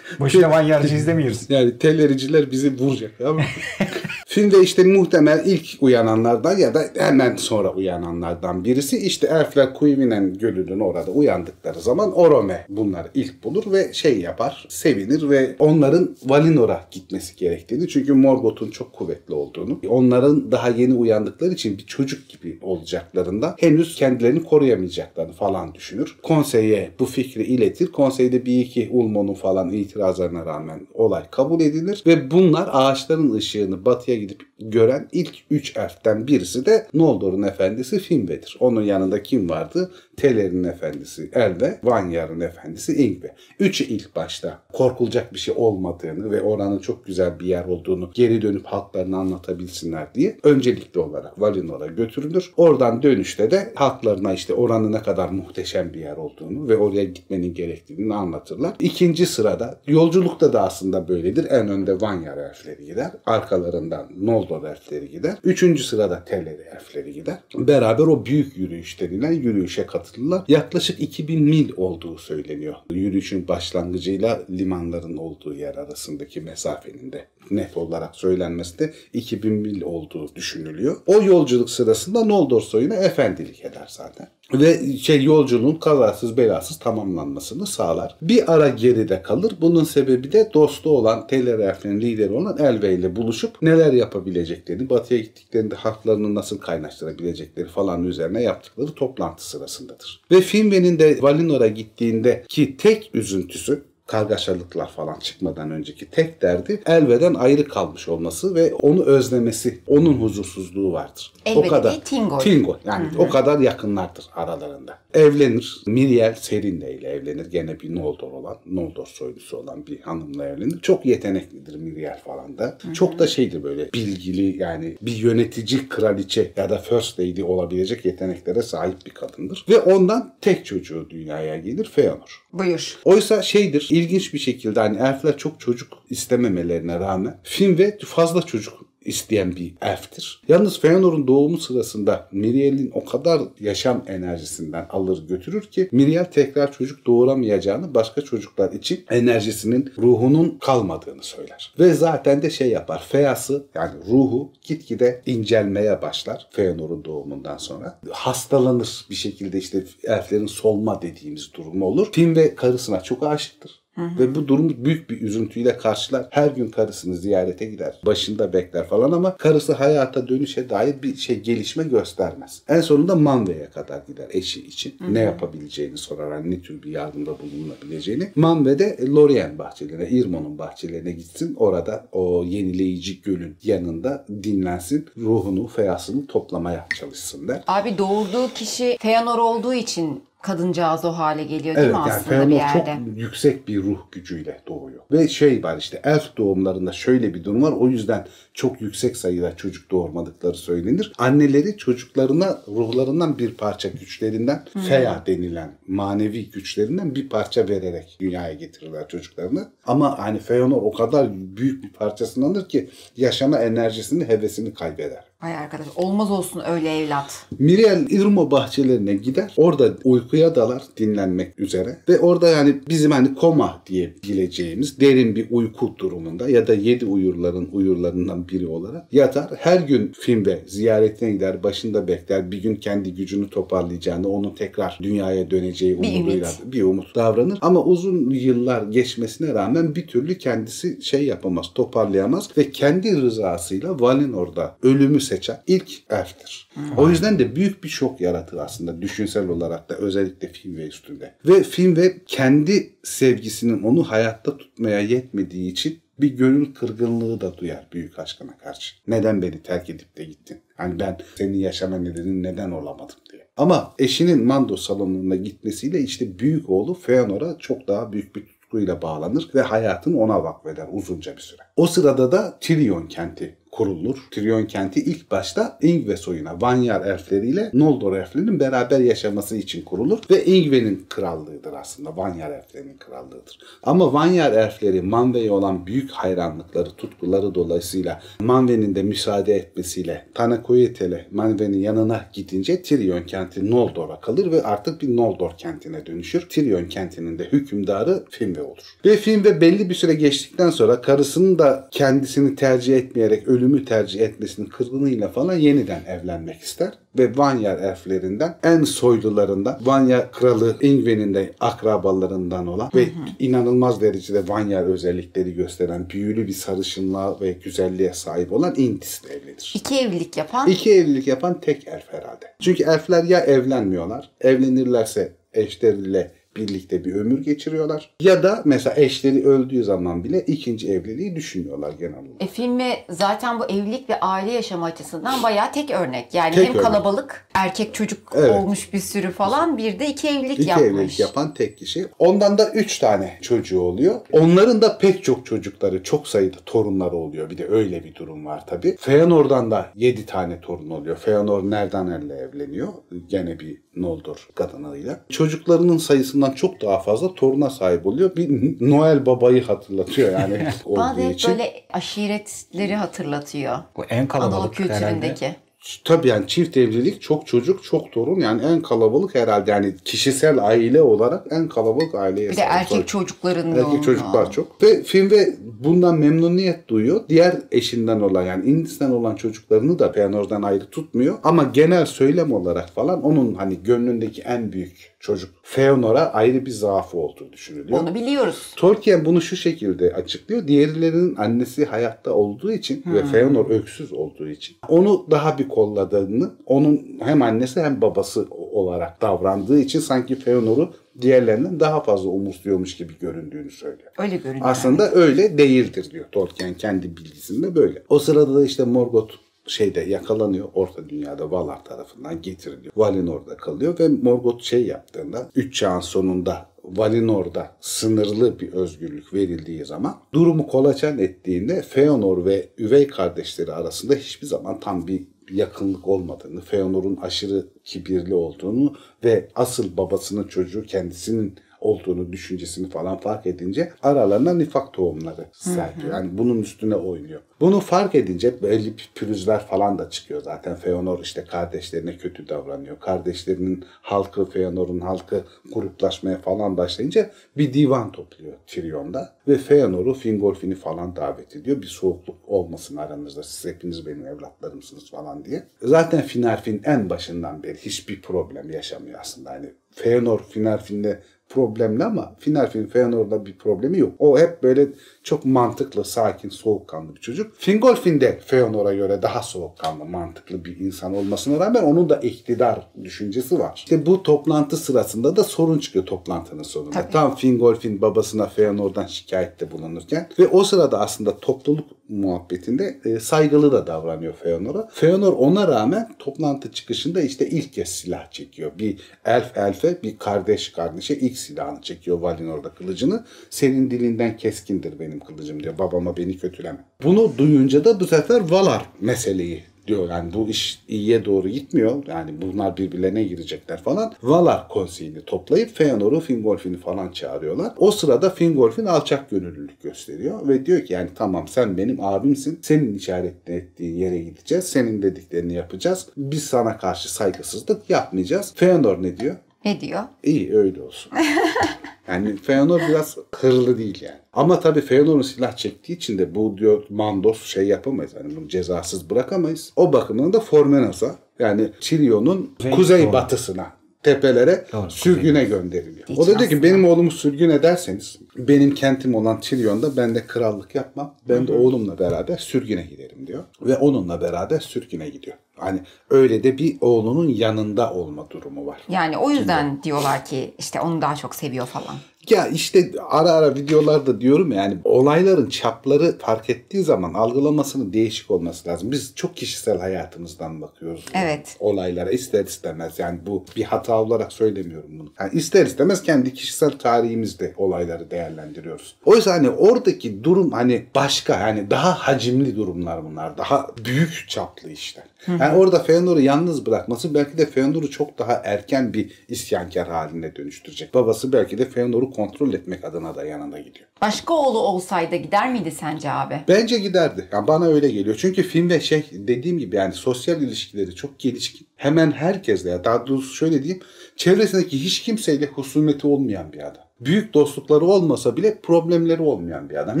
Boşuna 0.20 0.50
Vanyarcı 0.50 0.94
izlemiyoruz. 0.94 1.50
Yani 1.50 1.78
tellericiler 1.78 2.50
bizi 2.50 2.78
vuracak 2.78 3.20
ama. 3.20 3.40
Filmde 4.34 4.62
işte 4.62 4.84
muhtemel 4.84 5.42
ilk 5.46 5.66
uyananlardan 5.80 6.58
ya 6.58 6.74
da 6.74 6.84
hemen 6.98 7.36
sonra 7.36 7.72
uyananlardan 7.72 8.64
birisi 8.64 8.98
işte 8.98 9.26
elfler 9.26 9.74
Kuyvinen 9.74 10.34
Gölü'nün 10.34 10.80
orada 10.80 11.10
uyandıkları 11.10 11.80
zaman 11.80 12.12
Orome 12.12 12.66
bunları 12.68 13.08
ilk 13.14 13.44
bulur 13.44 13.72
ve 13.72 13.92
şey 13.92 14.20
yapar, 14.20 14.66
sevinir 14.68 15.30
ve 15.30 15.56
onların 15.58 16.16
Valinor'a 16.24 16.88
gitmesi 16.90 17.36
gerektiğini 17.36 17.88
çünkü 17.88 18.12
Morgoth'un 18.12 18.70
çok 18.70 18.92
kuvvetli 18.92 19.34
olduğunu, 19.34 19.80
onların 19.88 20.52
daha 20.52 20.68
yeni 20.68 20.94
uyandıkları 20.94 21.52
için 21.52 21.78
bir 21.78 21.86
çocuk 21.86 22.28
gibi 22.28 22.58
olacaklarından 22.62 23.54
henüz 23.58 23.96
kendilerini 23.96 24.44
koruyamayacaklarını 24.44 25.32
falan 25.32 25.74
düşünür. 25.74 26.16
Konseye 26.22 26.90
bu 26.98 27.06
fikri 27.06 27.42
iletir. 27.42 27.92
Konseyde 27.92 28.46
bir 28.46 28.60
iki 28.60 28.88
Ulmo'nun 28.92 29.34
falan 29.34 29.72
itirazlarına 29.72 30.46
rağmen 30.46 30.86
olay 30.94 31.22
kabul 31.30 31.60
edilir 31.60 32.02
ve 32.06 32.30
bunlar 32.30 32.68
ağaçların 32.72 33.32
ışığını 33.32 33.84
batıya 33.84 34.23
gidip 34.24 34.42
gören 34.58 35.08
ilk 35.12 35.34
üç 35.50 35.76
elften 35.76 36.26
birisi 36.26 36.66
de 36.66 36.86
Noldor'un 36.94 37.42
efendisi 37.42 37.96
Finwë'dir. 37.96 38.56
Onun 38.60 38.82
yanında 38.82 39.22
kim 39.22 39.50
vardı? 39.50 39.90
Teler'in 40.16 40.64
efendisi 40.64 41.30
Elve, 41.32 41.78
Vanyar'ın 41.82 42.40
efendisi 42.40 42.92
Ingve. 42.92 43.34
Üçü 43.60 43.84
ilk 43.84 44.16
başta 44.16 44.62
korkulacak 44.72 45.34
bir 45.34 45.38
şey 45.38 45.54
olmadığını 45.56 46.30
ve 46.30 46.42
oranın 46.42 46.78
çok 46.78 47.06
güzel 47.06 47.40
bir 47.40 47.46
yer 47.46 47.64
olduğunu 47.64 48.10
geri 48.14 48.42
dönüp 48.42 48.66
halklarına 48.66 49.18
anlatabilsinler 49.18 50.14
diye 50.14 50.36
öncelikli 50.42 50.98
olarak 50.98 51.40
Valinor'a 51.40 51.86
götürülür. 51.86 52.52
Oradan 52.56 53.02
dönüşte 53.02 53.50
de 53.50 53.72
halklarına 53.74 54.32
işte 54.32 54.54
oranın 54.54 54.92
ne 54.92 55.02
kadar 55.02 55.28
muhteşem 55.28 55.92
bir 55.92 56.00
yer 56.00 56.16
olduğunu 56.16 56.68
ve 56.68 56.76
oraya 56.76 57.04
gitmenin 57.04 57.54
gerektiğini 57.54 58.14
anlatırlar. 58.14 58.74
İkinci 58.80 59.26
sırada 59.26 59.80
yolculukta 59.86 60.52
da 60.52 60.62
aslında 60.62 61.08
böyledir. 61.08 61.46
En 61.50 61.68
önde 61.68 62.00
Vanyar 62.00 62.38
elfleri 62.38 62.84
gider. 62.84 63.10
Arkalarından 63.26 64.06
Noldor 64.20 64.64
elfleri 64.64 65.10
gider. 65.10 65.36
Üçüncü 65.44 65.82
sırada 65.82 66.24
Teleri 66.24 66.62
elfleri 66.62 67.12
gider. 67.12 67.38
Beraber 67.54 68.02
o 68.02 68.26
büyük 68.26 68.56
yürüyüş 68.56 69.00
denilen 69.00 69.32
yürüyüşe 69.32 69.86
katılırlar. 69.86 70.44
Yaklaşık 70.48 71.00
2000 71.00 71.42
mil 71.42 71.70
olduğu 71.76 72.18
söyleniyor. 72.18 72.74
Yürüyüşün 72.90 73.48
başlangıcıyla 73.48 74.42
limanların 74.50 75.16
olduğu 75.16 75.54
yer 75.54 75.74
arasındaki 75.74 76.40
mesafenin 76.40 77.12
de 77.12 77.26
net 77.50 77.76
olarak 77.76 78.16
söylenmesi 78.16 78.78
de 78.78 78.94
2000 79.12 79.52
mil 79.52 79.82
olduğu 79.82 80.34
düşünülüyor. 80.34 80.96
O 81.06 81.22
yolculuk 81.22 81.70
sırasında 81.70 82.24
Noldor 82.24 82.60
soyuna 82.60 82.94
efendilik 82.94 83.64
eder 83.64 83.86
zaten. 83.88 84.28
Ve 84.52 84.96
şey 84.96 85.22
yolculuğun 85.22 85.74
kazasız 85.74 86.36
belasız 86.36 86.78
tamamlanmasını 86.78 87.66
sağlar. 87.66 88.16
Bir 88.22 88.54
ara 88.54 88.68
geride 88.68 89.22
kalır. 89.22 89.52
Bunun 89.60 89.84
sebebi 89.84 90.32
de 90.32 90.50
dostu 90.54 90.90
olan 90.90 91.26
Telerif'in 91.26 92.00
lideri 92.00 92.32
olan 92.32 92.58
Elve 92.58 92.94
ile 92.94 93.16
buluşup 93.16 93.62
neler 93.62 93.92
yapabileceklerini, 93.92 94.90
batıya 94.90 95.20
gittiklerinde 95.20 95.74
haklarını 95.74 96.34
nasıl 96.34 96.58
kaynaştırabilecekleri 96.58 97.68
falan 97.68 98.04
üzerine 98.04 98.42
yaptıkları 98.42 98.94
toplantı 98.94 99.48
sırasındadır. 99.48 100.20
Ve 100.30 100.36
Finwë'nin 100.36 100.98
de 100.98 101.18
Valinor'a 101.22 101.66
gittiğinde 101.66 102.44
ki 102.48 102.76
tek 102.76 103.10
üzüntüsü 103.14 103.82
kargaşalıklar 104.06 104.90
falan 104.90 105.18
çıkmadan 105.18 105.70
önceki 105.70 106.10
tek 106.10 106.42
derdi 106.42 106.82
Elve'den 106.86 107.34
ayrı 107.34 107.68
kalmış 107.68 108.08
olması 108.08 108.54
ve 108.54 108.74
onu 108.74 109.02
özlemesi, 109.04 109.80
onun 109.86 110.14
huzursuzluğu 110.14 110.92
vardır. 110.92 111.32
Elve 111.46 111.58
o 111.58 111.68
kadar. 111.68 112.00
Tingol. 112.04 112.38
Tingol 112.38 112.76
yani 112.86 113.08
o 113.18 113.28
kadar 113.28 113.58
yakınlardır 113.58 114.24
aralarında. 114.34 114.98
Evlenir. 115.14 115.82
Miriel 115.86 116.34
Serinde 116.34 116.94
ile 116.94 117.08
evlenir. 117.08 117.46
Gene 117.46 117.80
bir 117.80 117.94
Noldor 117.94 118.32
olan, 118.32 118.56
Noldor 118.66 119.06
soylusu 119.06 119.56
olan 119.56 119.86
bir 119.86 120.00
hanımla 120.00 120.46
evlenir. 120.46 120.80
Çok 120.80 121.06
yeteneklidir 121.06 121.76
Miriel 121.76 122.20
falan 122.24 122.58
da. 122.58 122.78
Çok 122.94 123.18
da 123.18 123.26
şeydir 123.26 123.62
böyle 123.62 123.92
bilgili 123.92 124.62
yani 124.62 124.96
bir 125.02 125.16
yönetici 125.16 125.88
kraliçe 125.88 126.52
ya 126.56 126.70
da 126.70 126.78
first 126.78 127.20
lady 127.20 127.42
olabilecek 127.42 128.04
yeteneklere 128.04 128.62
sahip 128.62 129.06
bir 129.06 129.10
kadındır. 129.10 129.64
Ve 129.68 129.80
ondan 129.80 130.34
tek 130.40 130.66
çocuğu 130.66 131.06
dünyaya 131.10 131.56
gelir 131.56 131.84
Feanor. 131.84 132.42
Buyur. 132.52 132.98
Oysa 133.04 133.42
şeydir 133.42 133.88
ilginç 133.94 134.34
bir 134.34 134.38
şekilde 134.38 134.80
hani 134.80 134.98
elfler 134.98 135.38
çok 135.38 135.60
çocuk 135.60 135.92
istememelerine 136.10 137.00
rağmen 137.00 137.38
Finwë 137.44 138.04
fazla 138.04 138.42
çocuk 138.42 138.84
isteyen 139.04 139.56
bir 139.56 139.74
elftir. 139.82 140.42
Yalnız 140.48 140.80
Feanor'un 140.80 141.26
doğumu 141.26 141.58
sırasında 141.58 142.28
Miriel'in 142.32 142.90
o 142.94 143.04
kadar 143.04 143.40
yaşam 143.60 144.04
enerjisinden 144.06 144.86
alır 144.90 145.28
götürür 145.28 145.62
ki 145.62 145.88
Miriel 145.92 146.24
tekrar 146.24 146.72
çocuk 146.72 147.06
doğuramayacağını 147.06 147.94
başka 147.94 148.20
çocuklar 148.20 148.72
için 148.72 149.04
enerjisinin 149.10 149.92
ruhunun 149.98 150.58
kalmadığını 150.60 151.22
söyler. 151.22 151.74
Ve 151.78 151.94
zaten 151.94 152.42
de 152.42 152.50
şey 152.50 152.70
yapar. 152.70 153.04
Feası 153.08 153.66
yani 153.74 153.94
ruhu 154.10 154.52
gitgide 154.62 155.22
incelmeye 155.26 156.02
başlar 156.02 156.48
Feanor'un 156.50 157.04
doğumundan 157.04 157.56
sonra. 157.56 158.00
Hastalanır 158.10 159.06
bir 159.10 159.14
şekilde 159.14 159.58
işte 159.58 159.84
elflerin 160.04 160.46
solma 160.46 161.02
dediğimiz 161.02 161.54
durumu 161.54 161.84
olur. 161.84 162.12
Finwë 162.12 162.54
karısına 162.54 163.00
çok 163.00 163.22
aşıktır. 163.22 163.83
Ve 163.98 164.34
bu 164.34 164.48
durumu 164.48 164.70
büyük 164.84 165.10
bir 165.10 165.20
üzüntüyle 165.20 165.76
karşılar. 165.76 166.26
Her 166.30 166.48
gün 166.48 166.68
karısını 166.68 167.16
ziyarete 167.16 167.64
gider. 167.64 168.00
Başında 168.06 168.52
bekler 168.52 168.86
falan 168.86 169.12
ama 169.12 169.36
karısı 169.36 169.72
hayata 169.72 170.28
dönüşe 170.28 170.70
dair 170.70 171.02
bir 171.02 171.16
şey 171.16 171.40
gelişme 171.40 171.84
göstermez. 171.84 172.62
En 172.68 172.80
sonunda 172.80 173.14
Manve'ye 173.14 173.70
kadar 173.70 174.02
gider 174.06 174.26
eşi 174.30 174.66
için. 174.66 174.94
Ne 175.08 175.18
yapabileceğini 175.18 175.98
sorar. 175.98 176.32
Hani 176.32 176.50
ne 176.50 176.60
tür 176.60 176.82
bir 176.82 176.90
yardımda 176.90 177.30
bulunabileceğini. 177.38 178.28
Manve 178.36 178.78
de 178.78 178.98
Lorien 179.08 179.58
bahçelerine, 179.58 180.08
Irmon'un 180.08 180.58
bahçelerine 180.58 181.12
gitsin. 181.12 181.54
Orada 181.58 182.06
o 182.12 182.44
yenileyici 182.44 183.22
gölün 183.22 183.56
yanında 183.62 184.26
dinlensin. 184.42 185.06
Ruhunu, 185.16 185.66
feyasını 185.66 186.26
toplamaya 186.26 186.86
çalışsın 187.00 187.48
der. 187.48 187.62
Abi 187.66 187.98
doğurduğu 187.98 188.48
kişi 188.54 188.96
Feanor 189.00 189.38
olduğu 189.38 189.74
için 189.74 190.22
kadıncağız 190.44 191.04
o 191.04 191.12
hale 191.12 191.44
geliyor 191.44 191.76
değil 191.76 191.86
Evet 191.86 191.94
mi 191.94 191.98
yani 191.98 192.12
aslında 192.12 192.28
Feanor 192.28 192.48
bir 192.48 192.54
yerde? 192.54 192.98
çok 193.06 193.18
yüksek 193.18 193.68
bir 193.68 193.82
ruh 193.82 193.98
gücüyle 194.12 194.60
doğuyor. 194.68 195.02
Ve 195.12 195.28
şey 195.28 195.62
var 195.62 195.78
işte 195.78 196.00
elf 196.04 196.36
doğumlarında 196.36 196.92
şöyle 196.92 197.34
bir 197.34 197.44
durum 197.44 197.62
var. 197.62 197.72
O 197.72 197.88
yüzden 197.88 198.26
çok 198.54 198.80
yüksek 198.80 199.16
sayıda 199.16 199.56
çocuk 199.56 199.90
doğurmadıkları 199.90 200.56
söylenir. 200.56 201.12
Anneleri 201.18 201.76
çocuklarına 201.76 202.58
ruhlarından 202.68 203.38
bir 203.38 203.54
parça 203.54 203.88
güçlerinden 203.88 204.64
feya 204.88 205.22
denilen 205.26 205.72
manevi 205.86 206.50
güçlerinden 206.50 207.14
bir 207.14 207.28
parça 207.28 207.68
vererek 207.68 208.16
dünyaya 208.20 208.54
getirirler 208.54 209.08
çocuklarını. 209.08 209.68
Ama 209.86 210.18
hani 210.18 210.38
Feanor 210.38 210.82
o 210.82 210.92
kadar 210.92 211.28
büyük 211.32 211.84
bir 211.84 211.92
parçasını 211.92 212.46
alır 212.46 212.68
ki 212.68 212.90
yaşama 213.16 213.58
enerjisini, 213.58 214.28
hevesini 214.28 214.74
kaybeder. 214.74 215.24
Ay 215.44 215.56
arkadaş 215.56 215.86
olmaz 215.96 216.30
olsun 216.30 216.62
öyle 216.70 216.98
evlat. 216.98 217.46
Miriel 217.58 218.06
Irmo 218.10 218.50
bahçelerine 218.50 219.14
gider. 219.14 219.54
Orada 219.56 219.94
uykuya 220.04 220.54
dalar 220.54 220.82
dinlenmek 220.96 221.60
üzere. 221.60 221.98
Ve 222.08 222.18
orada 222.18 222.48
yani 222.48 222.80
bizim 222.88 223.10
hani 223.10 223.34
koma 223.34 223.82
diyebileceğimiz 223.86 225.00
derin 225.00 225.36
bir 225.36 225.46
uyku 225.50 225.94
durumunda 225.98 226.48
ya 226.48 226.66
da 226.66 226.74
yedi 226.74 227.06
uyurların 227.06 227.68
uyurlarından 227.72 228.48
biri 228.48 228.66
olarak 228.66 229.12
yatar. 229.12 229.50
Her 229.58 229.80
gün 229.80 230.12
Finwë 230.12 230.58
ziyaretine 230.66 231.30
gider. 231.30 231.62
Başında 231.62 232.08
bekler. 232.08 232.50
Bir 232.50 232.62
gün 232.62 232.74
kendi 232.76 233.14
gücünü 233.14 233.48
toparlayacağını, 233.50 234.28
onun 234.28 234.54
tekrar 234.54 234.98
dünyaya 235.02 235.50
döneceği 235.50 236.02
Bir 236.02 236.16
umuduyla 236.16 236.48
ümit. 236.62 236.72
bir 236.72 236.82
umut 236.82 237.14
davranır. 237.14 237.58
Ama 237.62 237.84
uzun 237.84 238.30
yıllar 238.30 238.82
geçmesine 238.82 239.54
rağmen 239.54 239.94
bir 239.94 240.06
türlü 240.06 240.38
kendisi 240.38 241.02
şey 241.02 241.24
yapamaz, 241.24 241.66
toparlayamaz 241.74 242.48
ve 242.58 242.70
kendi 242.70 243.22
rızasıyla 243.22 244.00
Valinor'da 244.00 244.76
ölümü 244.82 245.20
seçen 245.34 245.62
ilk 245.66 245.90
elftir. 246.10 246.68
O 246.96 247.10
yüzden 247.10 247.38
de 247.38 247.56
büyük 247.56 247.84
bir 247.84 247.88
şok 247.88 248.20
yaratır 248.20 248.56
aslında 248.56 249.02
düşünsel 249.02 249.48
olarak 249.48 249.88
da 249.88 249.94
özellikle 249.94 250.48
Finwë 250.48 250.88
üstünde. 250.88 251.34
Ve 251.46 251.52
Finwë 251.52 252.24
kendi 252.26 252.92
sevgisinin 253.02 253.82
onu 253.82 254.02
hayatta 254.02 254.56
tutmaya 254.56 255.00
yetmediği 255.00 255.72
için 255.72 255.98
bir 256.20 256.28
gönül 256.28 256.74
kırgınlığı 256.74 257.40
da 257.40 257.58
duyar 257.58 257.88
büyük 257.92 258.18
aşkına 258.18 258.58
karşı. 258.58 258.94
Neden 259.06 259.42
beni 259.42 259.62
terk 259.62 259.90
edip 259.90 260.16
de 260.16 260.24
gittin? 260.24 260.60
Hani 260.76 261.00
ben 261.00 261.18
senin 261.36 261.58
yaşama 261.58 261.98
nedenin 261.98 262.42
neden 262.42 262.70
olamadım 262.70 263.16
diye. 263.32 263.46
Ama 263.56 263.94
eşinin 263.98 264.44
Mando 264.44 264.76
salonuna 264.76 265.36
gitmesiyle 265.36 266.00
işte 266.00 266.38
büyük 266.38 266.70
oğlu 266.70 266.94
Feanor'a 266.94 267.58
çok 267.58 267.88
daha 267.88 268.12
büyük 268.12 268.36
bir 268.36 268.46
tutkuyla 268.46 269.02
bağlanır 269.02 269.50
ve 269.54 269.62
hayatını 269.62 270.20
ona 270.20 270.44
vakfeder 270.44 270.88
uzunca 270.92 271.36
bir 271.36 271.40
süre. 271.40 271.62
O 271.76 271.86
sırada 271.86 272.32
da 272.32 272.58
Tirion 272.60 273.06
kenti 273.06 273.56
kurulur. 273.74 274.16
Tirion 274.30 274.64
kenti 274.64 275.00
ilk 275.00 275.30
başta 275.30 275.78
Ingve 275.82 276.16
soyuna, 276.16 276.60
Vanyar 276.60 277.06
elfleriyle 277.06 277.70
Noldor 277.72 278.16
elflerinin 278.16 278.60
beraber 278.60 279.00
yaşaması 279.00 279.56
için 279.56 279.82
kurulur 279.82 280.18
ve 280.30 280.44
Ingve'nin 280.44 281.06
krallığıdır 281.08 281.72
aslında. 281.72 282.16
Vanyar 282.16 282.50
elflerinin 282.50 282.96
krallığıdır. 282.98 283.58
Ama 283.82 284.12
Vanyar 284.12 284.52
elfleri 284.52 285.02
Manve'ye 285.02 285.50
olan 285.50 285.86
büyük 285.86 286.10
hayranlıkları, 286.10 286.90
tutkuları 286.90 287.54
dolayısıyla 287.54 288.22
Manve'nin 288.40 288.94
de 288.94 289.02
müsaade 289.02 289.54
etmesiyle 289.54 290.26
Tanakoyetele 290.34 291.26
Manve'nin 291.30 291.78
yanına 291.78 292.26
gidince 292.32 292.82
Tirion 292.82 293.22
kenti 293.22 293.70
Noldor'a 293.70 294.20
kalır 294.20 294.52
ve 294.52 294.62
artık 294.62 295.02
bir 295.02 295.16
Noldor 295.16 295.50
kentine 295.58 296.06
dönüşür. 296.06 296.48
Tirion 296.48 296.84
kentinin 296.84 297.38
de 297.38 297.44
hükümdarı 297.44 298.24
Finwë 298.30 298.60
olur. 298.60 298.96
Ve 299.04 299.16
Finwë 299.16 299.60
belli 299.60 299.90
bir 299.90 299.94
süre 299.94 300.14
geçtikten 300.14 300.70
sonra 300.70 301.00
karısının 301.00 301.58
da 301.58 301.88
kendisini 301.90 302.56
tercih 302.56 302.96
etmeyerek 302.96 303.48
ölümü 303.64 303.84
tercih 303.84 304.20
etmesinin 304.20 304.66
kırgınlığıyla 304.66 305.28
falan 305.28 305.54
yeniden 305.54 306.02
evlenmek 306.08 306.60
ister. 306.60 306.92
Ve 307.18 307.36
Vanyar 307.36 307.78
elflerinden 307.78 308.56
en 308.62 308.84
soylularından 308.84 309.78
Vanya 309.80 310.30
kralı 310.30 310.76
Ingve'nin 310.80 311.34
de 311.34 311.52
akrabalarından 311.60 312.66
olan 312.66 312.90
ve 312.94 313.08
inanılmaz 313.38 314.00
derecede 314.00 314.48
Vanyar 314.48 314.82
özellikleri 314.82 315.54
gösteren 315.54 316.10
büyülü 316.10 316.46
bir 316.46 316.52
sarışınlığa 316.52 317.40
ve 317.40 317.52
güzelliğe 317.52 318.12
sahip 318.12 318.52
olan 318.52 318.74
Intis'le 318.76 319.24
evlenir. 319.24 319.72
İki 319.74 320.00
evlilik 320.00 320.36
yapan 320.36 320.70
İki 320.70 320.92
evlilik 320.92 321.26
yapan 321.26 321.60
tek 321.60 321.88
elf 321.88 322.12
herhalde. 322.12 322.46
Çünkü 322.60 322.82
elfler 322.82 323.24
ya 323.24 323.40
evlenmiyorlar, 323.40 324.30
evlenirlerse 324.40 325.32
eşleriyle 325.52 326.30
birlikte 326.56 327.04
bir 327.04 327.14
ömür 327.14 327.44
geçiriyorlar. 327.44 328.10
Ya 328.20 328.42
da 328.42 328.62
mesela 328.64 328.96
eşleri 328.96 329.46
öldüğü 329.46 329.84
zaman 329.84 330.24
bile 330.24 330.40
ikinci 330.40 330.92
evliliği 330.92 331.36
düşünüyorlar 331.36 331.92
genel 331.92 332.12
olarak. 332.18 332.42
E, 332.42 332.46
filmi 332.46 332.92
zaten 333.10 333.58
bu 333.60 333.64
evlilik 333.66 334.10
ve 334.10 334.20
aile 334.20 334.52
yaşamı 334.52 334.84
açısından 334.84 335.42
bayağı 335.42 335.72
tek 335.72 335.90
örnek. 335.90 336.34
Yani 336.34 336.54
Tek 336.54 336.64
hem 336.64 336.72
örnek. 336.74 336.82
kalabalık, 336.84 337.48
erkek 337.54 337.94
çocuk 337.94 338.32
Evet. 338.36 338.50
olmuş 338.50 338.92
bir 338.92 338.98
sürü 338.98 339.30
falan 339.30 339.78
bir 339.78 339.98
de 339.98 340.06
iki 340.08 340.28
evlilik 340.28 340.58
İki 340.58 340.68
yapmış. 340.70 340.86
evlilik 340.88 341.20
yapan 341.20 341.54
tek 341.54 341.78
kişi. 341.78 342.06
Ondan 342.18 342.58
da 342.58 342.70
üç 342.70 342.98
tane 342.98 343.38
çocuğu 343.42 343.80
oluyor. 343.80 344.20
Onların 344.32 344.82
da 344.82 344.98
pek 344.98 345.24
çok 345.24 345.46
çocukları, 345.46 346.02
çok 346.02 346.28
sayıda 346.28 346.56
torunları 346.66 347.16
oluyor. 347.16 347.50
Bir 347.50 347.58
de 347.58 347.68
öyle 347.68 348.04
bir 348.04 348.14
durum 348.14 348.46
var 348.46 348.66
tabii. 348.66 348.96
Feanor'dan 349.00 349.70
da 349.70 349.90
yedi 349.96 350.26
tane 350.26 350.60
torun 350.60 350.90
oluyor. 350.90 351.16
Feanor 351.16 351.62
Nerdanel'le 351.70 352.30
evleniyor. 352.30 352.88
Gene 353.28 353.58
bir 353.58 353.83
Noldor 353.96 354.48
kadınıyla. 354.54 355.20
Çocuklarının 355.28 355.98
sayısından 355.98 356.52
çok 356.52 356.82
daha 356.82 356.98
fazla 356.98 357.34
toruna 357.34 357.70
sahip 357.70 358.06
oluyor. 358.06 358.36
Bir 358.36 358.76
Noel 358.90 359.26
babayı 359.26 359.64
hatırlatıyor 359.64 360.32
yani 360.32 360.68
Bana 360.86 361.20
için. 361.20 361.50
böyle 361.50 361.72
aşiretleri 361.92 362.94
hatırlatıyor. 362.94 363.78
Bu 363.96 364.04
en 364.04 364.18
Anadolu 364.18 364.28
kalabalık 364.28 364.80
herhalde. 364.80 365.56
Tabii 366.04 366.28
yani 366.28 366.46
çift 366.46 366.76
evlilik, 366.76 367.22
çok 367.22 367.46
çocuk, 367.46 367.84
çok 367.84 368.12
torun 368.12 368.40
yani 368.40 368.62
en 368.62 368.82
kalabalık 368.82 369.34
herhalde 369.34 369.70
yani 369.70 369.94
kişisel 370.04 370.58
aile 370.66 371.02
olarak 371.02 371.46
en 371.50 371.68
kalabalık 371.68 372.14
aileye 372.14 372.50
Bir 372.50 372.56
de 372.56 372.60
erkek 372.60 373.08
çocukların 373.08 373.70
Erkek 373.70 373.82
yoğunluğu. 373.82 374.02
çocuklar 374.02 374.50
çok. 374.50 374.82
Ve 374.82 375.02
film 375.02 375.30
ve 375.30 375.56
bundan 375.84 376.18
memnuniyet 376.18 376.88
duyuyor. 376.88 377.20
Diğer 377.28 377.56
eşinden 377.72 378.20
olan 378.20 378.42
yani 378.42 378.70
Indis'ten 378.70 379.10
olan 379.10 379.34
çocuklarını 379.34 379.98
da 379.98 380.12
Feanor'dan 380.12 380.62
ayrı 380.62 380.90
tutmuyor. 380.90 381.38
Ama 381.44 381.62
genel 381.62 382.06
söylem 382.06 382.52
olarak 382.52 382.90
falan 382.90 383.22
onun 383.22 383.54
hani 383.54 383.82
gönlündeki 383.82 384.42
en 384.42 384.72
büyük 384.72 385.13
çocuk 385.24 385.50
Feanor'a 385.62 386.32
ayrı 386.32 386.66
bir 386.66 386.70
zaafı 386.70 387.18
olduğu 387.18 387.52
düşünülüyor. 387.52 388.00
Onu 388.00 388.14
biliyoruz. 388.14 388.72
Tolkien 388.76 389.24
bunu 389.24 389.40
şu 389.40 389.56
şekilde 389.56 390.14
açıklıyor. 390.14 390.68
Diğerlerinin 390.68 391.36
annesi 391.36 391.84
hayatta 391.84 392.32
olduğu 392.32 392.72
için 392.72 393.04
ve 393.06 393.24
Feanor 393.24 393.70
öksüz 393.70 394.12
olduğu 394.12 394.48
için 394.48 394.76
onu 394.88 395.26
daha 395.30 395.58
bir 395.58 395.68
kolladığını, 395.68 396.50
onun 396.66 397.20
hem 397.20 397.42
annesi 397.42 397.80
hem 397.80 398.00
babası 398.00 398.46
olarak 398.50 399.22
davrandığı 399.22 399.80
için 399.80 400.00
sanki 400.00 400.34
Feanor'u 400.34 400.92
diğerlerinden 401.20 401.80
daha 401.80 402.00
fazla 402.00 402.28
umursuyormuş 402.28 402.96
gibi 402.96 403.18
göründüğünü 403.20 403.70
söylüyor. 403.70 404.10
Öyle 404.18 404.36
görünüyor. 404.36 404.66
Aslında 404.68 405.12
öyle 405.12 405.58
değildir 405.58 406.10
diyor 406.10 406.24
Tolkien 406.32 406.74
kendi 406.74 407.16
bilgisinde 407.16 407.74
böyle. 407.74 408.02
O 408.08 408.18
sırada 408.18 408.54
da 408.54 408.64
işte 408.64 408.84
Morgoth 408.84 409.34
şeyde 409.66 410.00
yakalanıyor 410.00 410.68
Orta 410.74 411.08
Dünya'da 411.08 411.50
Valar 411.50 411.84
tarafından 411.84 412.42
getiriliyor. 412.42 412.92
Valinor'da 412.96 413.56
kalıyor 413.56 413.98
ve 413.98 414.08
Morgoth 414.08 414.62
şey 414.62 414.86
yaptığında 414.86 415.50
3 415.54 415.74
çağın 415.74 416.00
sonunda 416.00 416.66
Valinor'da 416.84 417.76
sınırlı 417.80 418.60
bir 418.60 418.72
özgürlük 418.72 419.34
verildiği 419.34 419.84
zaman 419.84 420.16
durumu 420.32 420.66
kolaçan 420.66 421.18
ettiğinde 421.18 421.82
Feanor 421.82 422.44
ve 422.44 422.68
üvey 422.78 423.06
kardeşleri 423.06 423.72
arasında 423.72 424.14
hiçbir 424.14 424.46
zaman 424.46 424.80
tam 424.80 425.06
bir 425.06 425.22
yakınlık 425.50 426.08
olmadığını, 426.08 426.60
Feanor'un 426.60 427.16
aşırı 427.16 427.66
kibirli 427.84 428.34
olduğunu 428.34 428.94
ve 429.24 429.48
asıl 429.54 429.96
babasının 429.96 430.44
çocuğu 430.44 430.82
kendisinin 430.86 431.54
olduğunu 431.84 432.32
düşüncesini 432.32 432.88
falan 432.88 433.18
fark 433.18 433.46
edince 433.46 433.92
aralarına 434.02 434.54
nifak 434.54 434.92
tohumları 434.92 435.46
serpiyor. 435.52 436.12
Yani 436.12 436.38
bunun 436.38 436.62
üstüne 436.62 436.94
oynuyor. 436.94 437.40
Bunu 437.60 437.80
fark 437.80 438.14
edince 438.14 438.62
belli 438.62 438.94
pürüzler 439.14 439.66
falan 439.66 439.98
da 439.98 440.10
çıkıyor 440.10 440.42
zaten. 440.42 440.76
Feanor 440.76 441.20
işte 441.22 441.44
kardeşlerine 441.44 442.16
kötü 442.16 442.48
davranıyor. 442.48 443.00
Kardeşlerinin 443.00 443.84
halkı, 444.02 444.44
Feanor'un 444.44 445.00
halkı 445.00 445.44
gruplaşmaya 445.74 446.38
falan 446.38 446.76
başlayınca 446.76 447.30
bir 447.56 447.74
divan 447.74 448.12
topluyor 448.12 448.54
Tyrion'da. 448.66 449.34
Ve 449.48 449.58
Feanor'u, 449.58 450.14
Fingolfin'i 450.14 450.74
falan 450.74 451.16
davet 451.16 451.56
ediyor. 451.56 451.82
Bir 451.82 451.86
soğukluk 451.86 452.36
olmasın 452.46 452.96
aranızda. 452.96 453.42
Siz 453.42 453.72
hepiniz 453.72 454.06
benim 454.06 454.26
evlatlarımsınız 454.26 455.10
falan 455.10 455.44
diye. 455.44 455.62
Zaten 455.82 456.22
Finarfin 456.22 456.80
en 456.84 457.10
başından 457.10 457.62
beri 457.62 457.78
hiçbir 457.78 458.22
problem 458.22 458.70
yaşamıyor 458.70 459.20
aslında. 459.20 459.50
Hani 459.50 459.70
Feanor 459.90 460.40
Finarfin'le 460.42 461.16
problemli 461.54 462.04
ama 462.04 462.34
Finarfin 462.38 462.86
Feanor'da 462.86 463.46
bir 463.46 463.58
problemi 463.58 463.98
yok. 463.98 464.12
O 464.18 464.38
hep 464.38 464.62
böyle 464.62 464.88
çok 465.24 465.44
mantıklı, 465.44 466.04
sakin, 466.04 466.48
soğukkanlı 466.48 467.16
bir 467.16 467.20
çocuk. 467.20 467.56
Fingolfin 467.56 468.20
de 468.20 468.40
Feanor'a 468.46 468.94
göre 468.94 469.22
daha 469.22 469.42
soğukkanlı, 469.42 470.04
mantıklı 470.04 470.64
bir 470.64 470.76
insan 470.76 471.14
olmasına 471.14 471.60
rağmen 471.60 471.84
onun 471.84 472.08
da 472.08 472.16
iktidar 472.16 472.86
düşüncesi 473.04 473.58
var. 473.58 473.72
İşte 473.76 474.06
bu 474.06 474.22
toplantı 474.22 474.76
sırasında 474.76 475.36
da 475.36 475.44
sorun 475.44 475.78
çıkıyor 475.78 476.06
toplantının 476.06 476.62
sonunda. 476.62 476.90
Tabii. 476.90 477.12
Tam 477.12 477.36
Fingolfin 477.36 478.00
babasına 478.00 478.46
Feanor'dan 478.46 479.06
şikayette 479.06 479.70
bulunurken 479.70 480.28
ve 480.38 480.48
o 480.48 480.64
sırada 480.64 481.00
aslında 481.00 481.38
topluluk 481.38 481.86
muhabbetinde 482.08 483.00
e, 483.04 483.20
saygılı 483.20 483.72
da 483.72 483.86
davranıyor 483.86 484.34
Feanor'a. 484.34 484.88
Feanor 484.92 485.32
ona 485.32 485.68
rağmen 485.68 486.14
toplantı 486.18 486.72
çıkışında 486.72 487.20
işte 487.20 487.48
ilk 487.48 487.72
kez 487.72 487.88
silah 487.88 488.30
çekiyor. 488.30 488.72
Bir 488.78 489.00
elf 489.24 489.56
elfe, 489.58 490.02
bir 490.02 490.18
kardeş 490.18 490.72
kardeşe 490.72 491.14
ilk 491.14 491.38
silahını 491.38 491.82
çekiyor 491.82 492.18
Valinor'da 492.18 492.68
kılıcını. 492.68 493.24
Senin 493.50 493.90
dilinden 493.90 494.36
keskindir 494.36 494.98
benim 494.98 495.13
kılıcım 495.20 495.62
diyor. 495.62 495.78
Babama 495.78 496.16
beni 496.16 496.38
kötüleme. 496.38 496.78
Bunu 497.02 497.32
duyunca 497.38 497.84
da 497.84 498.00
bu 498.00 498.06
sefer 498.06 498.40
Valar 498.50 498.86
meseleyi 499.00 499.62
diyor. 499.86 500.10
Yani 500.10 500.34
bu 500.34 500.48
iş 500.48 500.78
iyiye 500.88 501.24
doğru 501.24 501.48
gitmiyor. 501.48 502.06
Yani 502.06 502.30
bunlar 502.42 502.76
birbirlerine 502.76 503.24
girecekler 503.24 503.82
falan. 503.82 504.12
Valar 504.22 504.68
konseyini 504.68 505.24
toplayıp 505.24 505.76
Feanor'u, 505.76 506.20
Fingolfin'i 506.20 506.76
falan 506.76 507.08
çağırıyorlar. 507.08 507.72
O 507.76 507.90
sırada 507.90 508.30
Fingolfin 508.30 508.86
alçak 508.86 509.30
gönüllülük 509.30 509.82
gösteriyor 509.82 510.48
ve 510.48 510.66
diyor 510.66 510.84
ki 510.84 510.92
yani 510.92 511.10
tamam 511.14 511.48
sen 511.48 511.76
benim 511.76 512.00
abimsin. 512.00 512.58
Senin 512.62 512.94
işaret 512.94 513.48
ettiğin 513.48 513.96
yere 513.96 514.18
gideceğiz. 514.18 514.64
Senin 514.64 515.02
dediklerini 515.02 515.54
yapacağız. 515.54 516.08
Biz 516.16 516.44
sana 516.44 516.78
karşı 516.78 517.14
saygısızlık 517.14 517.90
yapmayacağız. 517.90 518.52
Feanor 518.56 519.02
ne 519.02 519.16
diyor? 519.16 519.36
Ne 519.64 519.80
diyor? 519.80 520.02
İyi 520.22 520.54
öyle 520.56 520.82
olsun. 520.82 521.12
yani 522.08 522.36
Feanor 522.36 522.80
biraz 522.88 523.16
hırlı 523.36 523.78
değil 523.78 524.02
yani. 524.02 524.18
Ama 524.32 524.60
tabii 524.60 524.80
Feanor'un 524.80 525.22
silah 525.22 525.56
çektiği 525.56 525.92
için 525.92 526.18
de 526.18 526.34
bu 526.34 526.54
diyor 526.58 526.82
Mandos 526.90 527.42
şey 527.44 527.66
yapamayız. 527.66 528.14
Hani 528.14 528.36
bunu 528.36 528.48
cezasız 528.48 529.10
bırakamayız. 529.10 529.72
O 529.76 529.92
bakımdan 529.92 530.32
da 530.32 530.40
Formenos'a 530.40 531.16
yani 531.38 531.70
Chirion'un 531.80 532.54
Kuzey- 532.60 533.12
batısına 533.12 533.66
tepelere 534.04 534.64
Doğru, 534.72 534.90
sürgüne 534.90 535.44
gönderiliyor. 535.44 536.08
Hiç 536.08 536.18
o 536.18 536.26
da 536.26 536.38
diyor 536.38 536.50
ki 536.50 536.62
benim 536.62 536.84
oğlumu 536.84 537.10
sürgün 537.10 537.50
ederseniz 537.50 538.18
benim 538.36 538.74
kentim 538.74 539.14
olan 539.14 539.40
Tirion'da 539.40 539.96
ben 539.96 540.14
de 540.14 540.26
krallık 540.26 540.74
yapmam. 540.74 541.14
Ben 541.28 541.46
de 541.46 541.52
oğlumla 541.52 541.98
beraber 541.98 542.36
sürgüne 542.36 542.82
giderim 542.82 543.26
diyor. 543.26 543.44
Ve 543.62 543.76
onunla 543.76 544.20
beraber 544.20 544.60
sürgüne 544.60 545.08
gidiyor. 545.08 545.36
Hani 545.56 545.80
öyle 546.10 546.42
de 546.44 546.58
bir 546.58 546.76
oğlunun 546.80 547.28
yanında 547.28 547.92
olma 547.92 548.30
durumu 548.30 548.66
var. 548.66 548.80
Yani 548.88 549.18
o 549.18 549.30
yüzden 549.30 549.82
diyorlar 549.82 550.24
ki 550.24 550.54
işte 550.58 550.80
onu 550.80 551.02
daha 551.02 551.16
çok 551.16 551.34
seviyor 551.34 551.66
falan. 551.66 551.96
Ya 552.30 552.46
işte 552.46 552.92
ara 553.08 553.30
ara 553.30 553.54
videolarda 553.54 554.20
diyorum 554.20 554.52
ya, 554.52 554.62
yani 554.62 554.78
olayların 554.84 555.48
çapları 555.48 556.18
fark 556.18 556.50
ettiği 556.50 556.82
zaman 556.82 557.14
algılamasının 557.14 557.92
değişik 557.92 558.30
olması 558.30 558.68
lazım. 558.68 558.92
Biz 558.92 559.12
çok 559.14 559.36
kişisel 559.36 559.78
hayatımızdan 559.78 560.62
bakıyoruz. 560.62 561.04
Evet. 561.14 561.56
Olaylara 561.60 562.10
ister 562.10 562.44
istemez 562.44 562.98
yani 562.98 563.18
bu 563.26 563.44
bir 563.56 563.64
hata 563.64 564.02
olarak 564.02 564.32
söylemiyorum 564.32 564.90
bunu. 564.98 565.12
Yani 565.20 565.34
ister 565.34 565.66
istemez 565.66 566.02
kendi 566.02 566.34
kişisel 566.34 566.70
tarihimizde 566.70 567.54
olayları 567.56 568.10
değerlendiriyoruz. 568.10 568.96
Oysa 569.04 569.32
hani 569.32 569.50
oradaki 569.50 570.24
durum 570.24 570.50
hani 570.50 570.86
başka 570.94 571.40
yani 571.40 571.70
daha 571.70 571.94
hacimli 571.94 572.56
durumlar 572.56 573.04
bunlar. 573.04 573.38
Daha 573.38 573.66
büyük 573.84 574.24
çaplı 574.28 574.70
işler. 574.70 575.04
Yani 575.40 575.56
orada 575.56 575.78
Feanor'u 575.78 576.20
yalnız 576.20 576.66
bırakması 576.66 577.14
belki 577.14 577.38
de 577.38 577.46
Feanor'u 577.46 577.90
çok 577.90 578.18
daha 578.18 578.32
erken 578.44 578.94
bir 578.94 579.24
isyankar 579.28 579.88
haline 579.88 580.36
dönüştürecek. 580.36 580.94
Babası 580.94 581.32
belki 581.32 581.58
de 581.58 581.64
Feanor'u 581.64 582.10
kontrol 582.16 582.52
etmek 582.52 582.84
adına 582.84 583.14
da 583.14 583.24
yanında 583.24 583.58
gidiyor. 583.58 583.86
Başka 584.02 584.34
oğlu 584.34 584.58
olsaydı 584.58 585.16
gider 585.16 585.52
miydi 585.52 585.70
sence 585.70 586.10
abi? 586.10 586.40
Bence 586.48 586.78
giderdi. 586.78 587.28
Yani 587.32 587.46
bana 587.46 587.66
öyle 587.66 587.88
geliyor. 587.88 588.16
Çünkü 588.18 588.42
film 588.42 588.70
ve 588.70 588.80
şey 588.80 589.06
dediğim 589.12 589.58
gibi 589.58 589.76
yani 589.76 589.92
sosyal 589.92 590.42
ilişkileri 590.42 590.94
çok 590.94 591.18
gelişkin. 591.18 591.66
Hemen 591.76 592.10
herkesle 592.10 592.70
ya 592.70 592.84
daha 592.84 593.06
doğrusu 593.06 593.34
şöyle 593.34 593.62
diyeyim. 593.62 593.82
Çevresindeki 594.16 594.84
hiç 594.84 595.02
kimseyle 595.02 595.46
husumeti 595.46 596.06
olmayan 596.06 596.52
bir 596.52 596.58
adam. 596.58 596.83
Büyük 597.00 597.34
dostlukları 597.34 597.84
olmasa 597.84 598.36
bile 598.36 598.58
problemleri 598.62 599.22
olmayan 599.22 599.70
bir 599.70 599.74
adam. 599.74 600.00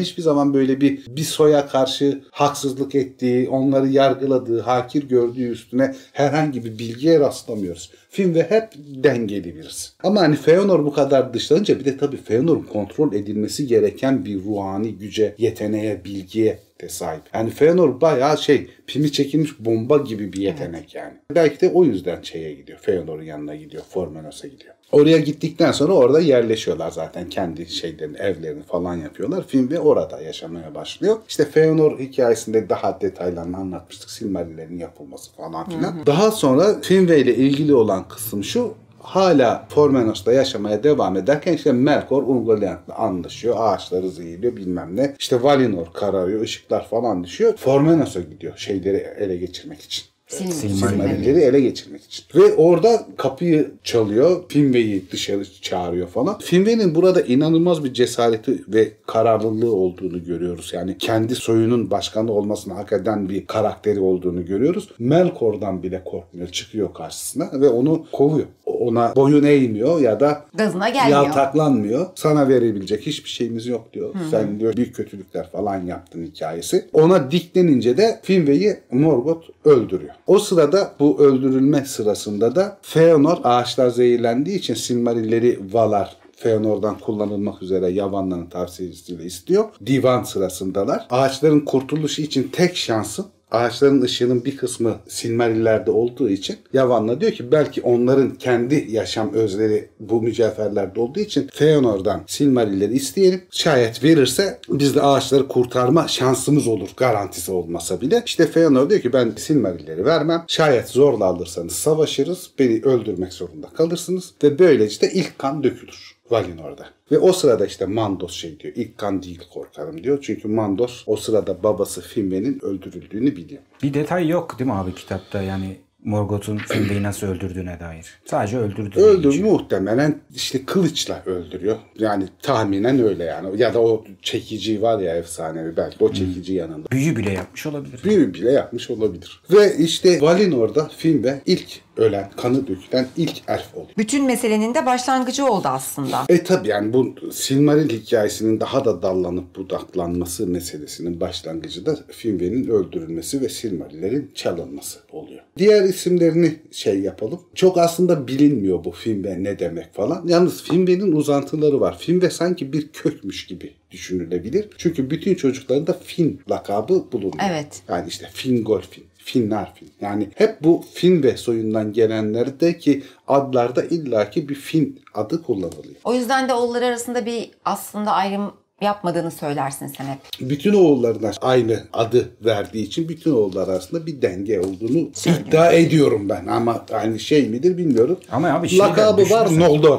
Hiçbir 0.00 0.22
zaman 0.22 0.54
böyle 0.54 0.80
bir 0.80 1.16
bir 1.16 1.22
soya 1.22 1.66
karşı 1.66 2.22
haksızlık 2.30 2.94
ettiği, 2.94 3.48
onları 3.48 3.88
yargıladığı, 3.88 4.60
hakir 4.60 5.08
gördüğü 5.08 5.48
üstüne 5.48 5.94
herhangi 6.12 6.64
bir 6.64 6.78
bilgiye 6.78 7.20
rastlamıyoruz. 7.20 7.90
Filmde 8.10 8.50
hep 8.50 8.72
dengeli 8.76 9.56
birisi. 9.56 9.90
Ama 10.02 10.20
hani 10.20 10.36
Feanor 10.36 10.84
bu 10.84 10.92
kadar 10.92 11.34
dışlanınca 11.34 11.80
bir 11.80 11.84
de 11.84 11.96
tabii 11.96 12.16
Feanor'un 12.16 12.62
kontrol 12.62 13.12
edilmesi 13.12 13.66
gereken 13.66 14.24
bir 14.24 14.44
ruhani 14.44 14.94
güce, 14.94 15.34
yeteneğe, 15.38 16.04
bilgiye 16.04 16.58
de 16.80 16.88
sahip. 16.88 17.22
Yani 17.34 17.50
Feanor 17.50 18.00
bayağı 18.00 18.38
şey 18.38 18.66
pimi 18.86 19.12
çekilmiş 19.12 19.50
bomba 19.58 19.96
gibi 19.96 20.32
bir 20.32 20.40
yetenek 20.40 20.94
yani. 20.94 21.14
Belki 21.34 21.60
de 21.60 21.70
o 21.74 21.84
yüzden 21.84 22.22
şeye 22.22 22.54
gidiyor. 22.54 22.78
Feanor'un 22.82 23.22
yanına 23.22 23.54
gidiyor. 23.54 23.82
Formenos'a 23.88 24.48
gidiyor. 24.48 24.73
Oraya 24.92 25.18
gittikten 25.18 25.72
sonra 25.72 25.92
orada 25.92 26.20
yerleşiyorlar 26.20 26.90
zaten. 26.90 27.28
Kendi 27.28 27.66
şeylerini, 27.66 28.16
evlerini 28.16 28.62
falan 28.62 28.94
yapıyorlar. 28.94 29.46
Film 29.46 29.70
ve 29.70 29.80
orada 29.80 30.20
yaşamaya 30.20 30.74
başlıyor. 30.74 31.16
İşte 31.28 31.44
Feanor 31.44 31.98
hikayesinde 31.98 32.68
daha 32.68 33.00
detaylarını 33.00 33.56
anlatmıştık. 33.56 34.10
Silmarillerin 34.10 34.78
yapılması 34.78 35.32
falan 35.32 35.68
filan. 35.68 36.06
Daha 36.06 36.30
sonra 36.30 36.64
Finwë 36.64 37.16
ile 37.16 37.34
ilgili 37.34 37.74
olan 37.74 38.08
kısım 38.08 38.44
şu 38.44 38.74
hala 39.04 39.66
Formenos'ta 39.68 40.32
yaşamaya 40.32 40.82
devam 40.82 41.16
ederken 41.16 41.52
işte 41.52 41.72
Melkor 41.72 42.22
Ungoliant'la 42.22 42.94
anlaşıyor. 42.94 43.56
Ağaçları 43.58 44.10
zehirliyor 44.10 44.56
bilmem 44.56 44.96
ne. 44.96 45.14
İşte 45.18 45.42
Valinor 45.42 45.92
kararıyor. 45.92 46.40
ışıklar 46.40 46.88
falan 46.88 47.24
düşüyor. 47.24 47.56
Formenos'a 47.56 48.20
gidiyor 48.20 48.56
şeyleri 48.56 48.96
ele 48.96 49.36
geçirmek 49.36 49.80
için. 49.80 50.04
Silm- 50.34 50.68
Silmarilleri 50.88 51.40
ele 51.40 51.60
geçirmek 51.60 52.04
için. 52.04 52.24
Ve 52.34 52.54
orada 52.54 53.06
kapıyı 53.16 53.70
çalıyor. 53.84 54.42
Finwë'yi 54.48 55.04
dışarı 55.12 55.44
çağırıyor 55.62 56.08
falan. 56.08 56.38
Finwë'nin 56.38 56.94
burada 56.94 57.20
inanılmaz 57.20 57.84
bir 57.84 57.92
cesareti 57.92 58.64
ve 58.68 58.92
kararlılığı 59.06 59.72
olduğunu 59.74 60.24
görüyoruz. 60.24 60.70
Yani 60.74 60.98
kendi 60.98 61.34
soyunun 61.34 61.90
başkanı 61.90 62.32
olmasını 62.32 62.74
hak 62.74 62.92
eden 62.92 63.28
bir 63.28 63.46
karakteri 63.46 64.00
olduğunu 64.00 64.46
görüyoruz. 64.46 64.88
Melkor'dan 64.98 65.82
bile 65.82 66.02
korkmuyor. 66.04 66.48
Çıkıyor 66.48 66.94
karşısına 66.94 67.48
ve 67.60 67.68
onu 67.68 68.06
kovuyor. 68.12 68.46
Ona 68.66 69.16
boyun 69.16 69.44
eğmiyor 69.44 70.00
ya 70.00 70.20
da 70.20 70.44
Gazına 70.54 70.88
gelmiyor. 70.88 71.24
yaltaklanmıyor. 71.24 72.06
Sana 72.14 72.48
verebilecek 72.48 73.06
hiçbir 73.06 73.30
şeyimiz 73.30 73.66
yok 73.66 73.92
diyor. 73.92 74.14
Sen 74.30 74.60
diyor 74.60 74.76
büyük 74.76 74.94
kötülükler 74.94 75.50
falan 75.50 75.86
yaptın 75.86 76.24
hikayesi. 76.24 76.84
Ona 76.92 77.30
diklenince 77.30 77.96
de 77.96 78.20
Finwë'yi 78.22 78.76
Morgoth 78.92 79.48
öldürüyor. 79.64 80.14
O 80.26 80.38
sırada 80.38 80.92
bu 80.98 81.18
öldürülme 81.18 81.84
sırasında 81.84 82.56
da 82.56 82.78
Feanor 82.82 83.38
ağaçlar 83.44 83.88
zehirlendiği 83.88 84.58
için 84.58 84.74
Silmarilleri 84.74 85.60
Valar 85.72 86.16
Feanor'dan 86.36 86.98
kullanılmak 86.98 87.62
üzere 87.62 87.88
Yavanların 87.90 88.46
tavsiyesiyle 88.46 89.24
istiyor. 89.24 89.64
Divan 89.86 90.22
sırasındalar. 90.22 91.06
Ağaçların 91.10 91.60
kurtuluşu 91.60 92.22
için 92.22 92.48
tek 92.52 92.76
şansı 92.76 93.24
ağaçların 93.54 94.02
ışığının 94.02 94.44
bir 94.44 94.56
kısmı 94.56 94.96
Silmarillerde 95.08 95.90
olduğu 95.90 96.30
için 96.30 96.56
Yavan'la 96.72 97.20
diyor 97.20 97.32
ki 97.32 97.52
belki 97.52 97.82
onların 97.82 98.34
kendi 98.34 98.86
yaşam 98.90 99.34
özleri 99.34 99.88
bu 100.00 100.22
mücevherlerde 100.22 101.00
olduğu 101.00 101.20
için 101.20 101.48
Feanor'dan 101.52 102.22
Silmarilleri 102.26 102.94
isteyelim. 102.94 103.42
Şayet 103.50 104.04
verirse 104.04 104.58
biz 104.68 104.94
de 104.94 105.02
ağaçları 105.02 105.48
kurtarma 105.48 106.08
şansımız 106.08 106.66
olur 106.66 106.88
garantisi 106.96 107.52
olmasa 107.52 108.00
bile. 108.00 108.22
İşte 108.26 108.46
Feanor 108.46 108.90
diyor 108.90 109.00
ki 109.00 109.12
ben 109.12 109.32
Silmarilleri 109.36 110.04
vermem. 110.04 110.44
Şayet 110.48 110.88
zorla 110.88 111.24
alırsanız 111.24 111.72
savaşırız. 111.72 112.50
Beni 112.58 112.82
öldürmek 112.82 113.32
zorunda 113.32 113.66
kalırsınız 113.66 114.32
ve 114.44 114.58
böylece 114.58 115.00
de 115.00 115.12
ilk 115.12 115.38
kan 115.38 115.64
dökülür. 115.64 116.13
Valinor'da. 116.30 116.86
Ve 117.10 117.18
o 117.18 117.32
sırada 117.32 117.66
işte 117.66 117.86
Mandos 117.86 118.32
şey 118.32 118.60
diyor. 118.60 118.74
İlk 118.76 118.98
kan 118.98 119.22
değil 119.22 119.40
korkarım 119.54 120.04
diyor. 120.04 120.18
Çünkü 120.22 120.48
Mandos 120.48 121.04
o 121.06 121.16
sırada 121.16 121.62
babası 121.62 122.00
Finwë'nin 122.00 122.64
öldürüldüğünü 122.64 123.36
biliyor. 123.36 123.62
Bir 123.82 123.94
detay 123.94 124.28
yok 124.28 124.58
değil 124.58 124.70
mi 124.70 124.74
abi 124.76 124.94
kitapta 124.94 125.42
yani 125.42 125.76
Morgoth'un 126.04 126.58
Finwë'yi 126.58 127.02
nasıl 127.02 127.26
öldürdüğüne 127.26 127.80
dair. 127.80 128.06
Sadece 128.24 128.58
öldürdü. 128.58 129.00
Öldür 129.00 129.42
muhtemelen 129.42 130.20
işte 130.34 130.64
kılıçla 130.64 131.22
öldürüyor. 131.26 131.76
Yani 131.98 132.24
tahminen 132.42 133.02
öyle 133.02 133.24
yani. 133.24 133.62
Ya 133.62 133.74
da 133.74 133.80
o 133.80 134.04
çekici 134.22 134.82
var 134.82 134.98
ya 134.98 135.16
efsanevi 135.16 135.76
belki 135.76 136.04
o 136.04 136.12
çekici 136.12 136.54
yanında. 136.54 136.90
Büyü 136.90 137.16
bile 137.16 137.32
yapmış 137.32 137.66
olabilir. 137.66 138.00
Büyü 138.04 138.34
bile 138.34 138.52
yapmış 138.52 138.90
olabilir. 138.90 139.42
Ve 139.50 139.76
işte 139.78 140.20
Valinor'da 140.20 140.80
Finwë 140.80 141.38
ilk 141.46 141.80
ölen, 141.96 142.30
kanı 142.36 142.66
dökülen 142.66 143.06
ilk 143.16 143.42
elf 143.48 143.74
oluyor. 143.74 143.90
Bütün 143.98 144.24
meselenin 144.24 144.74
de 144.74 144.86
başlangıcı 144.86 145.46
oldu 145.46 145.68
aslında. 145.68 146.24
E 146.28 146.44
tabi 146.44 146.68
yani 146.68 146.92
bu 146.92 147.14
Silmaril 147.32 147.90
hikayesinin 147.90 148.60
daha 148.60 148.84
da 148.84 149.02
dallanıp 149.02 149.56
budaklanması 149.56 150.46
meselesinin 150.46 151.20
başlangıcı 151.20 151.86
da 151.86 151.98
Finwë'nin 152.10 152.68
öldürülmesi 152.68 153.40
ve 153.40 153.48
Silmarillerin 153.48 154.30
çalınması 154.34 154.98
oluyor. 155.12 155.40
Diğer 155.58 155.84
isimlerini 155.94 156.56
şey 156.70 157.00
yapalım. 157.00 157.40
Çok 157.54 157.78
aslında 157.78 158.28
bilinmiyor 158.28 158.84
bu 158.84 158.90
Finwë 158.90 159.44
ne 159.44 159.58
demek 159.58 159.94
falan. 159.94 160.28
Yalnız 160.28 160.62
Finwë'nin 160.62 161.12
uzantıları 161.12 161.80
var. 161.80 161.98
Finwë 162.00 162.30
sanki 162.30 162.72
bir 162.72 162.88
kökmüş 162.88 163.46
gibi 163.46 163.72
düşünülebilir. 163.90 164.68
Çünkü 164.78 165.10
bütün 165.10 165.34
çocuklarında 165.34 165.92
Fin 165.92 166.40
lakabı 166.50 167.04
bulunuyor. 167.12 167.50
Evet. 167.50 167.82
Yani 167.88 168.08
işte 168.08 168.30
Fingolfin. 168.32 169.04
Finnar 169.24 169.74
Fin. 169.74 169.90
Yani 170.00 170.30
hep 170.34 170.62
bu 170.62 170.84
Fin 170.94 171.22
ve 171.22 171.36
soyundan 171.36 171.92
gelenlerde 171.92 172.78
ki 172.78 173.02
adlarda 173.28 173.84
illaki 173.84 174.48
bir 174.48 174.54
Fin 174.54 175.00
adı 175.14 175.42
kullanılıyor. 175.42 175.94
O 176.04 176.14
yüzden 176.14 176.48
de 176.48 176.54
oğullar 176.54 176.82
arasında 176.82 177.26
bir 177.26 177.50
aslında 177.64 178.12
ayrım 178.12 178.52
yapmadığını 178.84 179.30
söylersin 179.30 179.86
sen 179.86 180.04
hep. 180.04 180.18
Bütün 180.40 180.74
oğullarına 180.74 181.30
aynı 181.42 181.78
adı 181.92 182.28
verdiği 182.44 182.84
için 182.84 183.08
bütün 183.08 183.32
oğullar 183.32 183.68
arasında 183.68 184.06
bir 184.06 184.22
denge 184.22 184.60
olduğunu 184.60 185.10
iddia 185.26 185.72
ediyorum 185.72 186.28
ben. 186.28 186.46
Ama 186.46 186.84
aynı 186.92 187.18
şey 187.18 187.48
midir 187.48 187.78
bilmiyorum. 187.78 188.18
Ama 188.32 188.48
abi 188.48 188.68
şeyden 188.68 188.88
Lakabı 188.88 189.30
var 189.30 189.58
Noldor. 189.58 189.98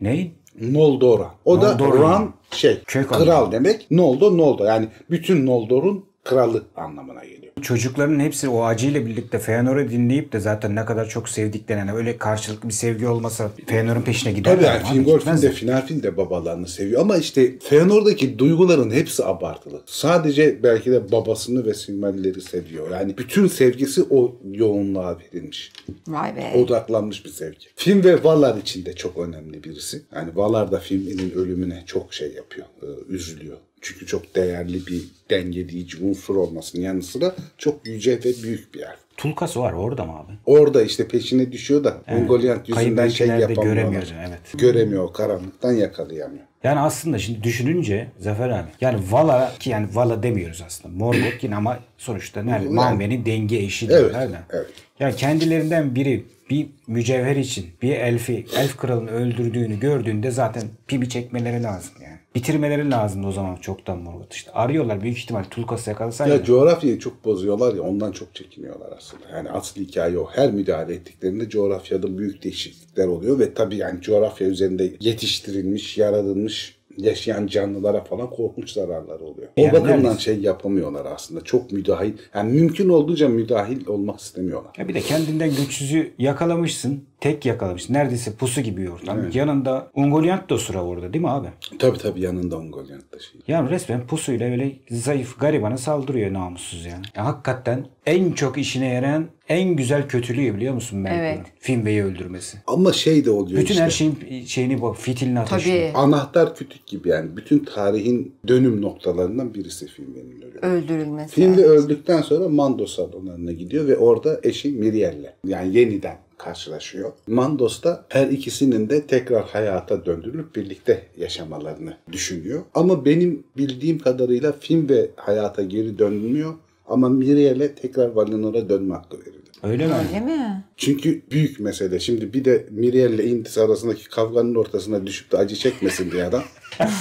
Neyin? 0.00 0.34
Noldora. 0.60 1.30
O 1.44 1.62
da 1.62 1.72
Noldor 1.72 2.00
Ran 2.00 2.34
şey 2.50 2.80
Kök 2.86 3.08
kral 3.08 3.20
anlamı. 3.28 3.52
demek. 3.52 3.90
Noldo 3.90 4.38
Noldo 4.38 4.64
yani 4.64 4.88
bütün 5.10 5.46
Noldor'un 5.46 6.04
kralı 6.28 6.62
anlamına 6.76 7.24
geliyor. 7.24 7.52
Çocukların 7.62 8.20
hepsi 8.20 8.48
o 8.48 8.64
acıyla 8.64 9.06
birlikte 9.06 9.38
Feanor'u 9.38 9.90
dinleyip 9.90 10.32
de 10.32 10.40
zaten 10.40 10.76
ne 10.76 10.84
kadar 10.84 11.08
çok 11.08 11.28
sevdiklerini 11.28 11.78
yani 11.88 11.92
öyle 11.92 12.18
karşılıklı 12.18 12.68
bir 12.68 12.74
sevgi 12.74 13.08
olmasa 13.08 13.50
Feanor'un 13.66 14.02
peşine 14.02 14.32
giderler. 14.32 14.56
Tabii 14.56 14.64
yani 14.66 14.94
Fingolfin 14.94 15.42
de 15.42 15.50
Finarfin 15.50 16.02
de 16.02 16.16
babalarını 16.16 16.68
seviyor 16.68 17.00
ama 17.00 17.16
işte 17.16 17.58
Feanor'daki 17.58 18.38
duyguların 18.38 18.90
hepsi 18.90 19.24
abartılı. 19.24 19.82
Sadece 19.86 20.62
belki 20.62 20.92
de 20.92 21.12
babasını 21.12 21.66
ve 21.66 21.74
Silmarilleri 21.74 22.40
seviyor. 22.40 22.90
Yani 22.90 23.18
bütün 23.18 23.46
sevgisi 23.46 24.02
o 24.10 24.36
yoğunluğa 24.52 25.18
verilmiş. 25.18 25.72
Vay 26.08 26.36
be. 26.36 26.52
Odaklanmış 26.58 27.24
bir 27.24 27.30
sevgi. 27.30 27.66
Film 27.76 28.04
ve 28.04 28.24
Valar 28.24 28.56
için 28.56 28.84
de 28.84 28.92
çok 28.92 29.18
önemli 29.18 29.64
birisi. 29.64 30.02
Yani 30.14 30.36
Valar 30.36 30.72
da 30.72 30.78
filminin 30.78 31.30
ölümüne 31.30 31.82
çok 31.86 32.14
şey 32.14 32.32
yapıyor. 32.32 32.66
e, 32.82 32.86
Üzülüyor. 33.12 33.56
Çünkü 33.80 34.06
çok 34.06 34.34
değerli 34.34 34.86
bir 34.86 35.04
dengeleyici 35.30 36.04
unsur 36.04 36.36
olmasının 36.36 36.82
yanı 36.82 37.02
sıra 37.02 37.36
çok 37.58 37.86
yüce 37.86 38.18
ve 38.24 38.42
büyük 38.42 38.74
bir 38.74 38.80
yer. 38.80 38.96
Tulkası 39.22 39.60
var 39.60 39.72
orada 39.72 40.04
mı 40.04 40.12
abi? 40.12 40.32
Orada 40.46 40.82
işte 40.82 41.08
peşine 41.08 41.52
düşüyor 41.52 41.84
da 41.84 41.96
Ungoliant 42.16 42.68
yüzünden 42.68 43.08
şey 43.08 43.26
Kayıp 43.26 43.40
yapamıyorlar. 43.50 43.74
göremiyoruz 43.74 44.12
evet. 44.28 44.38
Göremiyor, 44.58 45.12
karanlıktan 45.12 45.72
yakalayamıyor. 45.72 46.44
Yani 46.64 46.80
aslında 46.80 47.18
şimdi 47.18 47.42
düşününce 47.42 48.08
Zafer 48.18 48.48
abi 48.48 48.68
yani 48.80 48.98
Vala 49.10 49.52
ki 49.60 49.70
yani 49.70 49.86
Vala 49.94 50.22
demiyoruz 50.22 50.62
aslında. 50.66 50.94
Morgoth 50.96 51.44
yine 51.44 51.56
ama 51.56 51.78
sonuçta 51.98 52.42
nerede? 52.42 52.68
Manve'nin 52.68 53.24
denge 53.24 53.56
eşi 53.58 53.86
Evet, 53.86 53.98
diyorlar 53.98 54.32
da. 54.32 54.42
evet. 54.50 54.66
Yani 55.00 55.16
kendilerinden 55.16 55.94
biri 55.94 56.24
bir 56.50 56.66
mücevher 56.86 57.36
için 57.36 57.66
bir 57.82 57.92
elfi, 57.92 58.46
elf 58.58 58.76
kralını 58.76 59.10
öldürdüğünü 59.10 59.80
gördüğünde 59.80 60.30
zaten 60.30 60.62
pibi 60.86 61.08
çekmeleri 61.08 61.62
lazım 61.62 61.92
yani. 62.02 62.18
Bitirmeleri 62.34 62.90
lazımdı 62.90 63.26
o 63.26 63.32
zaman 63.32 63.56
çoktan 63.56 63.98
Morgoth 63.98 64.34
işte. 64.34 64.50
Arıyorlar 64.52 65.00
büyük 65.02 65.18
ihtimal 65.18 65.44
Tulkas'ı 65.44 65.90
yakalasaydı. 65.90 66.32
Ya 66.34 66.44
coğrafyayı 66.44 66.98
çok 66.98 67.24
bozuyorlar 67.24 67.74
ya 67.74 67.82
ondan 67.82 68.12
çok 68.12 68.34
çekiniyorlar 68.34 68.92
aslında. 68.96 69.07
Yani 69.32 69.50
asıl 69.50 69.80
hikaye 69.80 70.18
o. 70.18 70.26
Her 70.30 70.52
müdahale 70.52 70.94
ettiklerinde 70.94 71.48
coğrafyada 71.48 72.18
büyük 72.18 72.42
değişiklikler 72.44 73.06
oluyor 73.06 73.38
ve 73.38 73.54
tabii 73.54 73.76
yani 73.76 74.00
coğrafya 74.00 74.48
üzerinde 74.48 74.92
yetiştirilmiş, 75.00 75.98
yaratılmış 75.98 76.78
yaşayan 76.98 77.46
canlılara 77.46 78.04
falan 78.04 78.30
korkunç 78.30 78.72
zararlar 78.72 79.20
oluyor. 79.20 79.48
O 79.56 79.60
Yani 79.60 79.72
bakımdan 79.72 80.02
neredeyse- 80.04 80.18
şey 80.20 80.40
yapamıyorlar 80.40 81.06
aslında. 81.06 81.40
Çok 81.44 81.72
müdahil. 81.72 82.12
Yani 82.34 82.52
mümkün 82.52 82.88
olduğunca 82.88 83.28
müdahil 83.28 83.86
olmak 83.86 84.20
istemiyorlar. 84.20 84.70
Ya 84.78 84.88
bir 84.88 84.94
de 84.94 85.00
kendinden 85.00 85.50
güçsüzü 85.56 86.12
yakalamışsın. 86.18 87.04
Tek 87.20 87.46
yakalamışsın. 87.46 87.94
Neredeyse 87.94 88.32
pusu 88.32 88.60
gibi 88.60 88.82
bir 88.82 88.88
ortam. 88.88 89.18
Yanında 89.32 89.90
Ungoliant 89.94 90.50
da 90.50 90.58
sıra 90.58 90.84
orada 90.84 91.12
değil 91.12 91.24
mi 91.24 91.30
abi? 91.30 91.48
Tabii 91.78 91.98
tabii 91.98 92.20
yanında 92.20 92.58
Ungoliant 92.58 93.12
da 93.14 93.18
şey. 93.18 93.40
Yani 93.48 93.70
resmen 93.70 94.06
pusuyla 94.06 94.46
öyle 94.50 94.72
zayıf 94.90 95.40
garibana 95.40 95.78
saldırıyor 95.78 96.32
namussuz 96.32 96.86
yani. 96.86 97.04
Ya 97.16 97.24
hakikaten 97.24 97.86
en 98.06 98.32
çok 98.32 98.58
işine 98.58 98.88
yarayan 98.94 99.26
en 99.48 99.76
güzel 99.76 100.08
kötülüğü 100.08 100.54
biliyor 100.56 100.74
musun 100.74 100.98
Melkor'un? 100.98 101.22
Evet. 101.24 101.46
Finwë'yi 101.60 102.04
öldürmesi. 102.04 102.58
Ama 102.66 102.92
şey 102.92 103.24
de 103.24 103.30
oluyor 103.30 103.60
Bütün 103.60 103.72
işte. 103.74 103.84
her 103.84 103.90
şeyin 103.90 104.44
şeyini 104.46 104.80
bu 104.80 104.92
fitilini 104.92 105.40
ateşliyor. 105.40 105.78
Tabii 105.92 105.98
Anahtar 105.98 106.54
kütük 106.54 106.86
gibi 106.86 107.08
yani. 107.08 107.36
Bütün 107.36 107.58
tarihin 107.58 108.34
dönüm 108.48 108.82
noktalarından 108.82 109.54
birisi 109.54 109.86
filmlerin 109.86 110.42
ölümü. 110.42 110.58
öldürülmesi. 110.62 111.34
Filmde 111.34 111.64
öldükten 111.64 112.22
sonra 112.22 112.48
Mandos 112.48 112.98
alanına 112.98 113.52
gidiyor 113.52 113.86
ve 113.88 113.96
orada 113.96 114.40
eşi 114.42 114.68
Miriel'le 114.68 115.32
yani 115.46 115.76
yeniden 115.76 116.16
karşılaşıyor. 116.38 117.12
Mandos 117.26 117.82
da 117.82 118.04
her 118.08 118.26
ikisinin 118.26 118.90
de 118.90 119.06
tekrar 119.06 119.44
hayata 119.44 120.06
döndürülüp 120.06 120.56
birlikte 120.56 121.06
yaşamalarını 121.16 121.96
düşünüyor. 122.12 122.62
Ama 122.74 123.04
benim 123.04 123.44
bildiğim 123.56 123.98
kadarıyla 123.98 124.52
film 124.52 124.88
ve 124.88 125.10
hayata 125.16 125.62
geri 125.62 125.98
dönmüyor 125.98 126.54
ama 126.88 127.08
Miriel'e 127.08 127.74
tekrar 127.74 128.08
Valinor'a 128.08 128.68
dönme 128.68 128.94
hakkı 128.94 129.16
veriliyor. 129.20 129.44
Öyle 129.62 129.86
mi? 129.86 129.94
Öyle 130.08 130.20
mi? 130.20 130.64
Çünkü 130.76 131.22
büyük 131.30 131.60
mesele. 131.60 132.00
Şimdi 132.00 132.32
bir 132.32 132.44
de 132.44 132.66
Miriel 132.70 133.12
ile 133.12 133.24
Indis 133.24 133.58
arasındaki 133.58 134.08
kavganın 134.08 134.54
ortasına 134.54 135.06
düşüp 135.06 135.32
de 135.32 135.36
acı 135.36 135.56
çekmesin 135.56 136.10
diye 136.10 136.24
adam. 136.24 136.42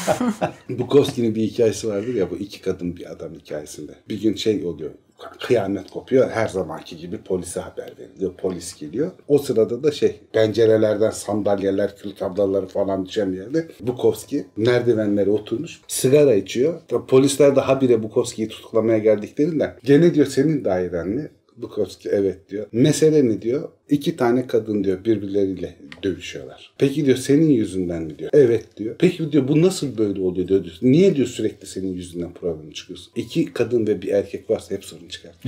Bukowski'nin 0.69 1.35
bir 1.35 1.41
hikayesi 1.41 1.87
vardır 1.87 2.13
ya 2.13 2.31
bu 2.31 2.35
iki 2.35 2.61
kadın 2.61 2.97
bir 2.97 3.11
adam 3.11 3.33
hikayesinde. 3.33 3.91
Bir 4.09 4.21
gün 4.21 4.35
şey 4.35 4.65
oluyor. 4.65 4.91
Kıyamet 5.39 5.91
kopuyor. 5.91 6.29
Her 6.29 6.47
zamanki 6.47 6.97
gibi 6.97 7.17
polise 7.17 7.59
haber 7.59 7.93
veriliyor. 7.99 8.33
Polis 8.33 8.79
geliyor. 8.79 9.11
O 9.27 9.37
sırada 9.37 9.83
da 9.83 9.91
şey 9.91 10.19
pencerelerden 10.33 11.09
sandalyeler, 11.11 11.97
kül 11.97 12.15
tablaları 12.15 12.67
falan 12.67 13.05
düşen 13.05 13.33
bir 13.33 13.37
yerde 13.37 13.67
Bukowski 13.79 14.45
merdivenlere 14.57 15.29
oturmuş. 15.29 15.81
Sigara 15.87 16.33
içiyor. 16.33 16.81
Polisler 17.07 17.55
de 17.55 17.59
habire 17.59 18.03
Bukowski'yi 18.03 18.47
tutuklamaya 18.47 18.97
geldiklerinde 18.97 19.75
gene 19.83 20.13
diyor 20.13 20.25
senin 20.25 20.65
dairen 20.65 21.07
mi? 21.07 21.29
Bukowski 21.57 22.09
evet 22.09 22.49
diyor. 22.49 22.67
Mesele 22.71 23.25
ne 23.29 23.41
diyor? 23.41 23.69
İki 23.89 24.15
tane 24.15 24.47
kadın 24.47 24.83
diyor 24.83 25.05
birbirleriyle 25.05 25.75
dövüşüyorlar. 26.07 26.71
Peki 26.77 27.05
diyor 27.05 27.17
senin 27.17 27.49
yüzünden 27.49 28.03
mi 28.03 28.19
diyor? 28.19 28.29
Evet 28.33 28.77
diyor. 28.77 28.95
Peki 28.99 29.31
diyor 29.31 29.47
bu 29.47 29.61
nasıl 29.61 29.97
böyle 29.97 30.21
oluyor 30.21 30.47
diyor. 30.47 30.65
Niye 30.81 31.15
diyor 31.15 31.27
sürekli 31.27 31.67
senin 31.67 31.93
yüzünden 31.93 32.33
problem 32.33 32.71
çıkıyorsun? 32.71 33.11
İki 33.15 33.53
kadın 33.53 33.87
ve 33.87 34.01
bir 34.01 34.07
erkek 34.07 34.49
varsa 34.49 34.75
hep 34.75 34.85
sorun 34.85 35.07
çıkar. 35.07 35.31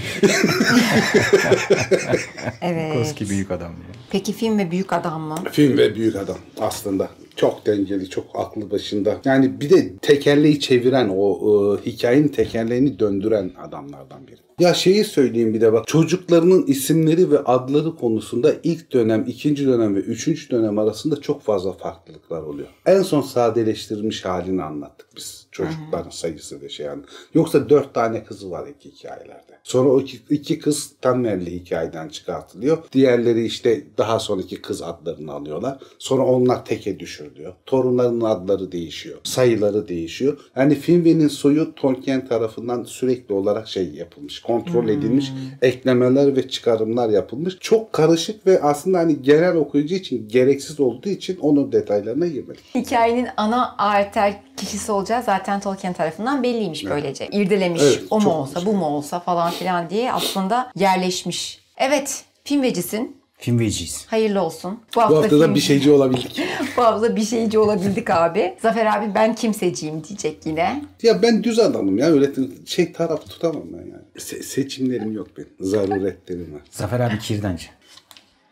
Evet. 2.62 2.94
Koski 2.94 3.30
büyük 3.30 3.52
adam 3.52 3.76
diye. 3.76 4.04
Peki 4.12 4.34
film 4.34 4.58
ve 4.58 4.72
büyük 4.72 4.94
adam 4.94 5.22
mı? 5.22 5.36
Film 5.52 5.78
ve 5.78 5.96
büyük 5.96 6.16
adam 6.16 6.38
aslında. 6.60 7.10
Çok 7.36 7.66
dengeli, 7.66 8.10
çok 8.10 8.26
aklı 8.34 8.72
başında. 8.72 9.18
Yani 9.26 9.62
bir 9.62 9.70
de 9.70 9.98
tekerleği 10.02 10.60
çeviren, 10.60 11.10
o 11.16 11.38
e, 11.78 11.86
hikayenin 11.86 12.28
tekerleğini 12.28 13.00
döndüren 13.00 13.52
adamlardan 13.68 14.28
biri. 14.28 14.38
Ya 14.60 14.74
şeyi 14.74 15.04
söyleyeyim 15.04 15.54
bir 15.54 15.62
de 15.62 15.74
bak. 15.74 15.88
Çocuklarının 15.88 16.66
isimleri 16.66 17.32
ve 17.32 17.40
adları 17.40 17.96
konusunda 17.96 18.54
ilk 18.64 18.94
dönem, 18.94 19.26
ikinci 19.28 19.68
dönem 19.68 19.96
ve 19.96 20.00
üçüncü 20.00 20.50
dönem 20.50 20.80
arasında 20.80 21.22
çok 21.22 21.42
fazla 21.42 21.72
farklılıklar 21.72 22.42
oluyor. 22.42 22.68
En 22.86 23.02
son 23.02 23.22
sadeleştirilmiş 23.22 24.26
halini 24.26 24.64
anlattık 24.64 25.08
biz. 25.18 25.48
Çocukların 25.68 26.10
sayısı 26.10 26.62
ve 26.62 26.70
şey 26.70 26.86
yani. 26.86 27.04
Yoksa 27.34 27.70
dört 27.70 27.94
tane 27.94 28.24
kızı 28.24 28.52
var 28.52 28.68
iki 28.68 28.92
hikayelerde. 28.92 29.60
Sonra 29.64 29.90
o 29.90 30.00
iki, 30.00 30.20
iki 30.30 30.60
kız 30.60 30.94
Tanner'li 31.02 31.52
hikayeden 31.52 32.10
çıkartılıyor. 32.10 32.78
Diğerleri 32.92 33.46
işte 33.46 33.84
daha 33.98 34.20
sonraki 34.20 34.62
kız 34.62 34.82
adlarını 34.82 35.32
alıyorlar. 35.34 35.78
Sonra 36.00 36.24
onlar 36.24 36.66
teke 36.66 37.00
düşürülüyor. 37.00 37.54
Torunlarının 37.66 38.26
adları 38.26 38.72
değişiyor. 38.72 39.18
Sayıları 39.24 39.88
değişiyor. 39.88 40.40
Yani 40.56 40.74
Finwë'nin 40.74 41.28
soyu 41.28 41.76
Tolkien 41.76 42.28
tarafından 42.28 42.84
sürekli 42.84 43.34
olarak 43.34 43.68
şey 43.68 43.90
yapılmış. 43.94 44.42
Kontrol 44.42 44.90
edilmiş. 44.90 45.32
Eklemeler 45.62 46.36
ve 46.36 46.50
çıkarımlar 46.50 47.10
yapılmış. 47.10 47.58
Çok 47.60 47.94
karışık 47.94 48.48
ve 48.48 48.62
aslında 48.62 48.98
hani 48.98 49.22
genel 49.22 49.56
okuyucu 49.56 49.96
için 49.96 50.28
gereksiz 50.28 50.80
olduğu 50.80 51.10
için 51.10 51.38
onun 51.42 51.72
detaylarına 51.72 52.28
girmedik. 52.28 52.64
Hikayenin 52.76 53.28
ana 53.38 53.76
arter 53.78 54.49
kişisi 54.60 54.92
olacağı 54.92 55.24
zaten 55.24 55.60
Tolkien 55.60 55.94
tarafından 55.94 56.44
belliymiş 56.44 56.86
böylece. 56.86 57.28
İrdelemiş. 57.28 57.82
Evet, 57.84 58.04
o 58.10 58.20
mu 58.22 58.30
olsa, 58.32 58.66
bu 58.66 58.74
mu 58.74 58.86
olsa 58.86 59.20
falan 59.20 59.52
filan 59.52 59.90
diye 59.90 60.12
aslında 60.14 60.72
yerleşmiş. 60.76 61.60
Evet, 61.78 62.24
film 62.44 62.62
vecisin. 62.62 63.20
Film 63.38 63.60
veciz. 63.60 64.06
Hayırlı 64.10 64.42
olsun. 64.42 64.80
Bu 64.96 65.02
hafta 65.02 65.24
da 65.24 65.30
film- 65.30 65.56
bir 65.56 65.60
şeyci 65.60 65.92
olabildik. 65.92 66.42
Bu 66.78 66.82
hafta 66.84 67.16
bir 67.16 67.22
şeyci 67.26 67.60
olabildik 67.60 68.10
abi. 68.10 68.56
Zafer 68.62 68.86
abi 68.86 69.16
ben 69.16 69.36
kimseciyim 69.36 70.04
diyecek 70.04 70.46
yine. 70.46 70.82
Ya 71.04 71.22
ben 71.22 71.44
düz 71.44 71.60
adamım 71.60 71.98
ya 71.98 72.08
öyle 72.08 72.30
şey 72.66 72.94
taraf 72.94 73.30
tutamam 73.30 73.64
ben 73.74 73.78
yani. 73.78 74.02
Se- 74.18 74.44
seçimlerim 74.44 75.12
yok 75.12 75.28
benim. 75.38 75.50
Zaruretlerim 75.60 76.54
var. 76.54 76.62
Zafer 76.72 77.00
abi 77.00 77.20
kirdancı. 77.20 77.66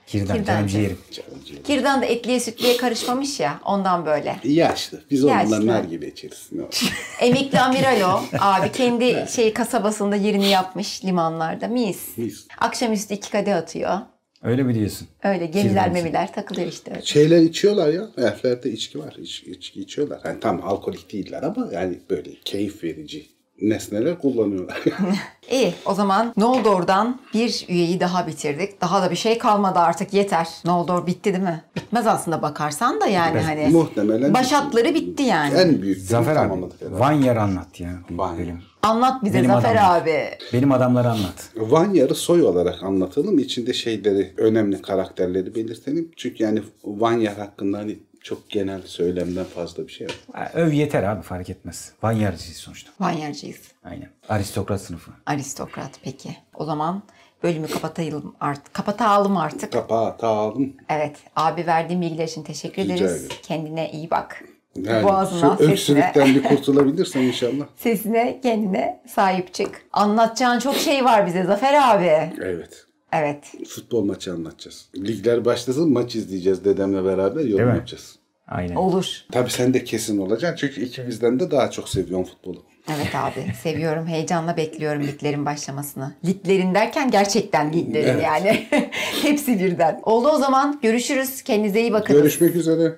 Kirdan, 0.08 0.38
Kirdancı. 0.38 0.46
canım 0.48 0.68
ciğerim. 0.68 0.98
Canım 1.12 1.44
ciğerim. 1.46 1.64
Kirdan 1.64 2.02
da 2.02 2.06
etliye 2.06 2.40
sütlüye 2.40 2.78
karışmamış 2.78 3.40
ya 3.40 3.60
ondan 3.66 4.06
böyle. 4.06 4.40
Yaşlı. 4.44 5.02
Biz 5.12 5.26
onunla 5.26 5.66
nar 5.66 5.84
gibi 5.84 6.08
içeriz. 6.08 6.50
Emekli 7.22 7.60
amiral 7.60 8.02
o. 8.02 8.38
Abi 8.40 8.72
kendi 8.72 9.26
şey 9.36 9.54
kasabasında 9.54 10.16
yerini 10.16 10.50
yapmış 10.50 11.06
limanlarda. 11.06 11.68
Mis. 11.68 12.18
Mis. 12.18 12.48
Akşamüstü 12.58 13.14
iki 13.14 13.32
kadeh 13.32 13.56
atıyor. 13.56 14.00
Öyle 14.44 14.64
mi 14.64 14.76
diyorsun? 14.76 15.08
Öyle 15.24 15.46
gemiler 15.46 15.92
memiler 15.92 16.34
takılıyor 16.34 16.68
işte 16.68 16.92
öyle. 16.92 17.02
Şeyler 17.06 17.42
içiyorlar 17.42 17.94
ya. 17.94 18.08
Elflerde 18.18 18.72
içki 18.72 19.00
var. 19.00 19.16
İç, 19.22 19.44
içki 19.44 19.82
içiyorlar. 19.82 20.22
Yani 20.26 20.40
tam 20.40 20.62
alkolik 20.64 21.14
değiller 21.14 21.44
ama 21.44 21.70
yani 21.74 22.00
böyle 22.10 22.30
keyif 22.46 22.84
verici 22.84 23.37
nesneler 23.62 24.20
kullanıyorlar. 24.20 24.84
İyi 25.52 25.74
o 25.86 25.94
zaman 25.94 26.34
Noldor'dan 26.38 27.20
bir 27.34 27.66
üyeyi 27.70 28.00
daha 28.00 28.28
bitirdik. 28.28 28.82
Daha 28.82 29.02
da 29.02 29.12
bir 29.12 29.16
şey 29.16 29.38
kalmadı 29.38 29.80
artık 29.80 30.14
yeter. 30.14 30.48
Noldor 30.66 31.08
bitti 31.08 31.34
değil 31.34 31.44
mi? 31.44 31.64
Bitmez 31.76 32.08
aslında 32.08 32.42
bakarsan 32.42 33.02
da 33.02 33.08
yani 33.08 33.40
hani. 33.40 33.68
Muhtemelen 33.68 34.34
Baş 34.34 34.52
hatları 34.52 34.94
bitti 34.94 35.24
yani. 35.24 35.54
en 35.54 35.82
büyük 35.82 36.00
Zafer 36.02 36.36
abi. 36.36 36.54
Vanyar 36.82 37.36
anlat 37.36 37.80
ya. 37.80 37.90
Vanyar. 38.10 38.78
Anlat 38.84 39.24
bize 39.24 39.38
Benim 39.38 39.52
Zafer 39.52 39.76
adamım. 39.76 40.02
abi. 40.02 40.30
Benim 40.54 40.72
adamları 40.72 41.10
anlat. 41.10 41.50
Vanyar'ı 41.56 42.16
soy 42.16 42.44
olarak 42.44 42.84
anlatalım. 42.84 43.40
İçinde 43.40 43.74
şeyleri, 43.74 44.34
önemli 44.38 44.82
karakterleri 44.82 45.56
belirtelim. 45.56 46.12
Çünkü 46.16 46.44
yani 46.44 46.62
Vanyar 46.84 47.36
hakkında 47.38 47.78
hani 47.78 48.00
çok 48.28 48.50
genel 48.50 48.82
söylemden 48.82 49.44
fazla 49.44 49.88
bir 49.88 49.92
şey 49.92 50.08
yok. 50.08 50.16
Öv 50.54 50.72
yeter 50.72 51.04
abi 51.04 51.22
fark 51.22 51.50
etmez. 51.50 51.92
Vanyarcıyız 52.04 52.58
sonuçta. 52.58 52.92
Vanyarcıyız. 53.00 53.58
Aynen. 53.84 54.10
Aristokrat 54.30 54.82
sınıfı. 54.82 55.12
Aristokrat 55.26 55.92
peki. 56.04 56.38
O 56.54 56.66
zaman 56.66 57.04
bölümü 57.44 57.68
kapatalım 57.68 58.36
artık. 58.40 58.74
Kapatalım 58.74 59.38
artık. 59.38 59.74
Kapağı 59.74 60.18
tağalım. 60.18 60.74
Evet. 60.90 61.16
Abi 61.36 61.68
verdiğin 61.68 62.02
bilgiler 62.02 62.28
için 62.28 62.44
teşekkür 62.44 62.84
Rica 62.84 62.96
ederiz. 62.96 63.12
ederim. 63.26 63.38
Kendine 63.44 63.92
iyi 63.92 64.10
bak. 64.12 64.44
Yani 64.76 65.04
Boğazından, 65.04 65.58
şu 65.58 65.64
öksürükten 65.64 66.36
bir 66.36 66.44
kurtulabilirsen 66.50 67.22
inşallah. 67.22 67.66
Sesine, 67.76 68.40
kendine 68.44 69.02
sahip 69.08 69.54
çık. 69.54 69.86
Anlatacağın 69.94 70.60
çok 70.60 70.76
şey 70.76 71.06
var 71.06 71.28
bize 71.28 71.44
Zafer 71.44 71.96
abi. 71.96 72.34
Evet. 72.42 72.87
Evet. 73.14 73.54
Futbol 73.68 74.04
maçı 74.06 74.34
anlatacağız. 74.34 74.86
Ligler 74.96 75.46
başlasın 75.46 75.92
maç 75.94 76.16
izleyeceğiz 76.16 76.66
dedemle 76.66 77.06
beraber 77.06 77.46
yorum 77.46 77.70
mi? 77.70 77.76
yapacağız. 77.76 78.16
Aynen. 78.48 78.76
Olur. 78.76 79.22
Tabii 79.32 79.50
sen 79.50 79.74
de 79.74 79.84
kesin 79.84 80.18
olacaksın 80.18 80.68
çünkü 80.68 80.82
ikimizden 80.86 81.40
de 81.40 81.52
daha 81.52 81.72
çok 81.72 81.90
seviyorsun 81.90 82.32
futbolu. 82.32 82.64
Evet 82.96 83.16
abi. 83.16 83.54
Seviyorum. 83.64 84.08
Heyecanla 84.08 84.58
bekliyorum 84.58 85.08
liglerin 85.08 85.46
başlamasını. 85.46 86.16
Liglerin 86.26 86.76
derken 86.76 87.12
gerçekten 87.12 87.74
liglerin 87.74 88.08
Evet. 88.08 88.24
yani. 88.24 88.68
Hepsi 89.22 89.60
birden. 89.60 90.02
Oldu 90.04 90.28
o 90.30 90.38
zaman. 90.38 90.80
Görüşürüz. 90.82 91.42
Kendinize 91.44 91.82
iyi 91.82 91.94
bakın. 91.94 92.16
Görüşmek 92.16 92.56
üzere. 92.56 92.98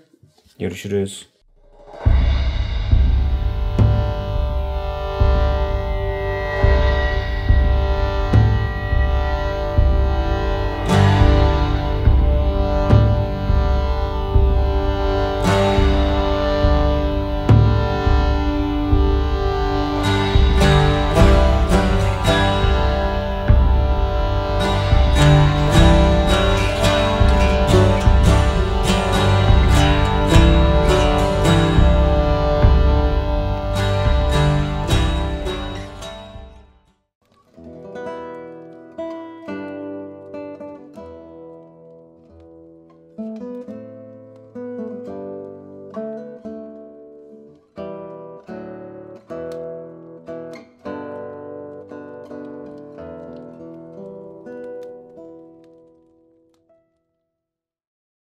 Görüşürüz. 0.59 1.29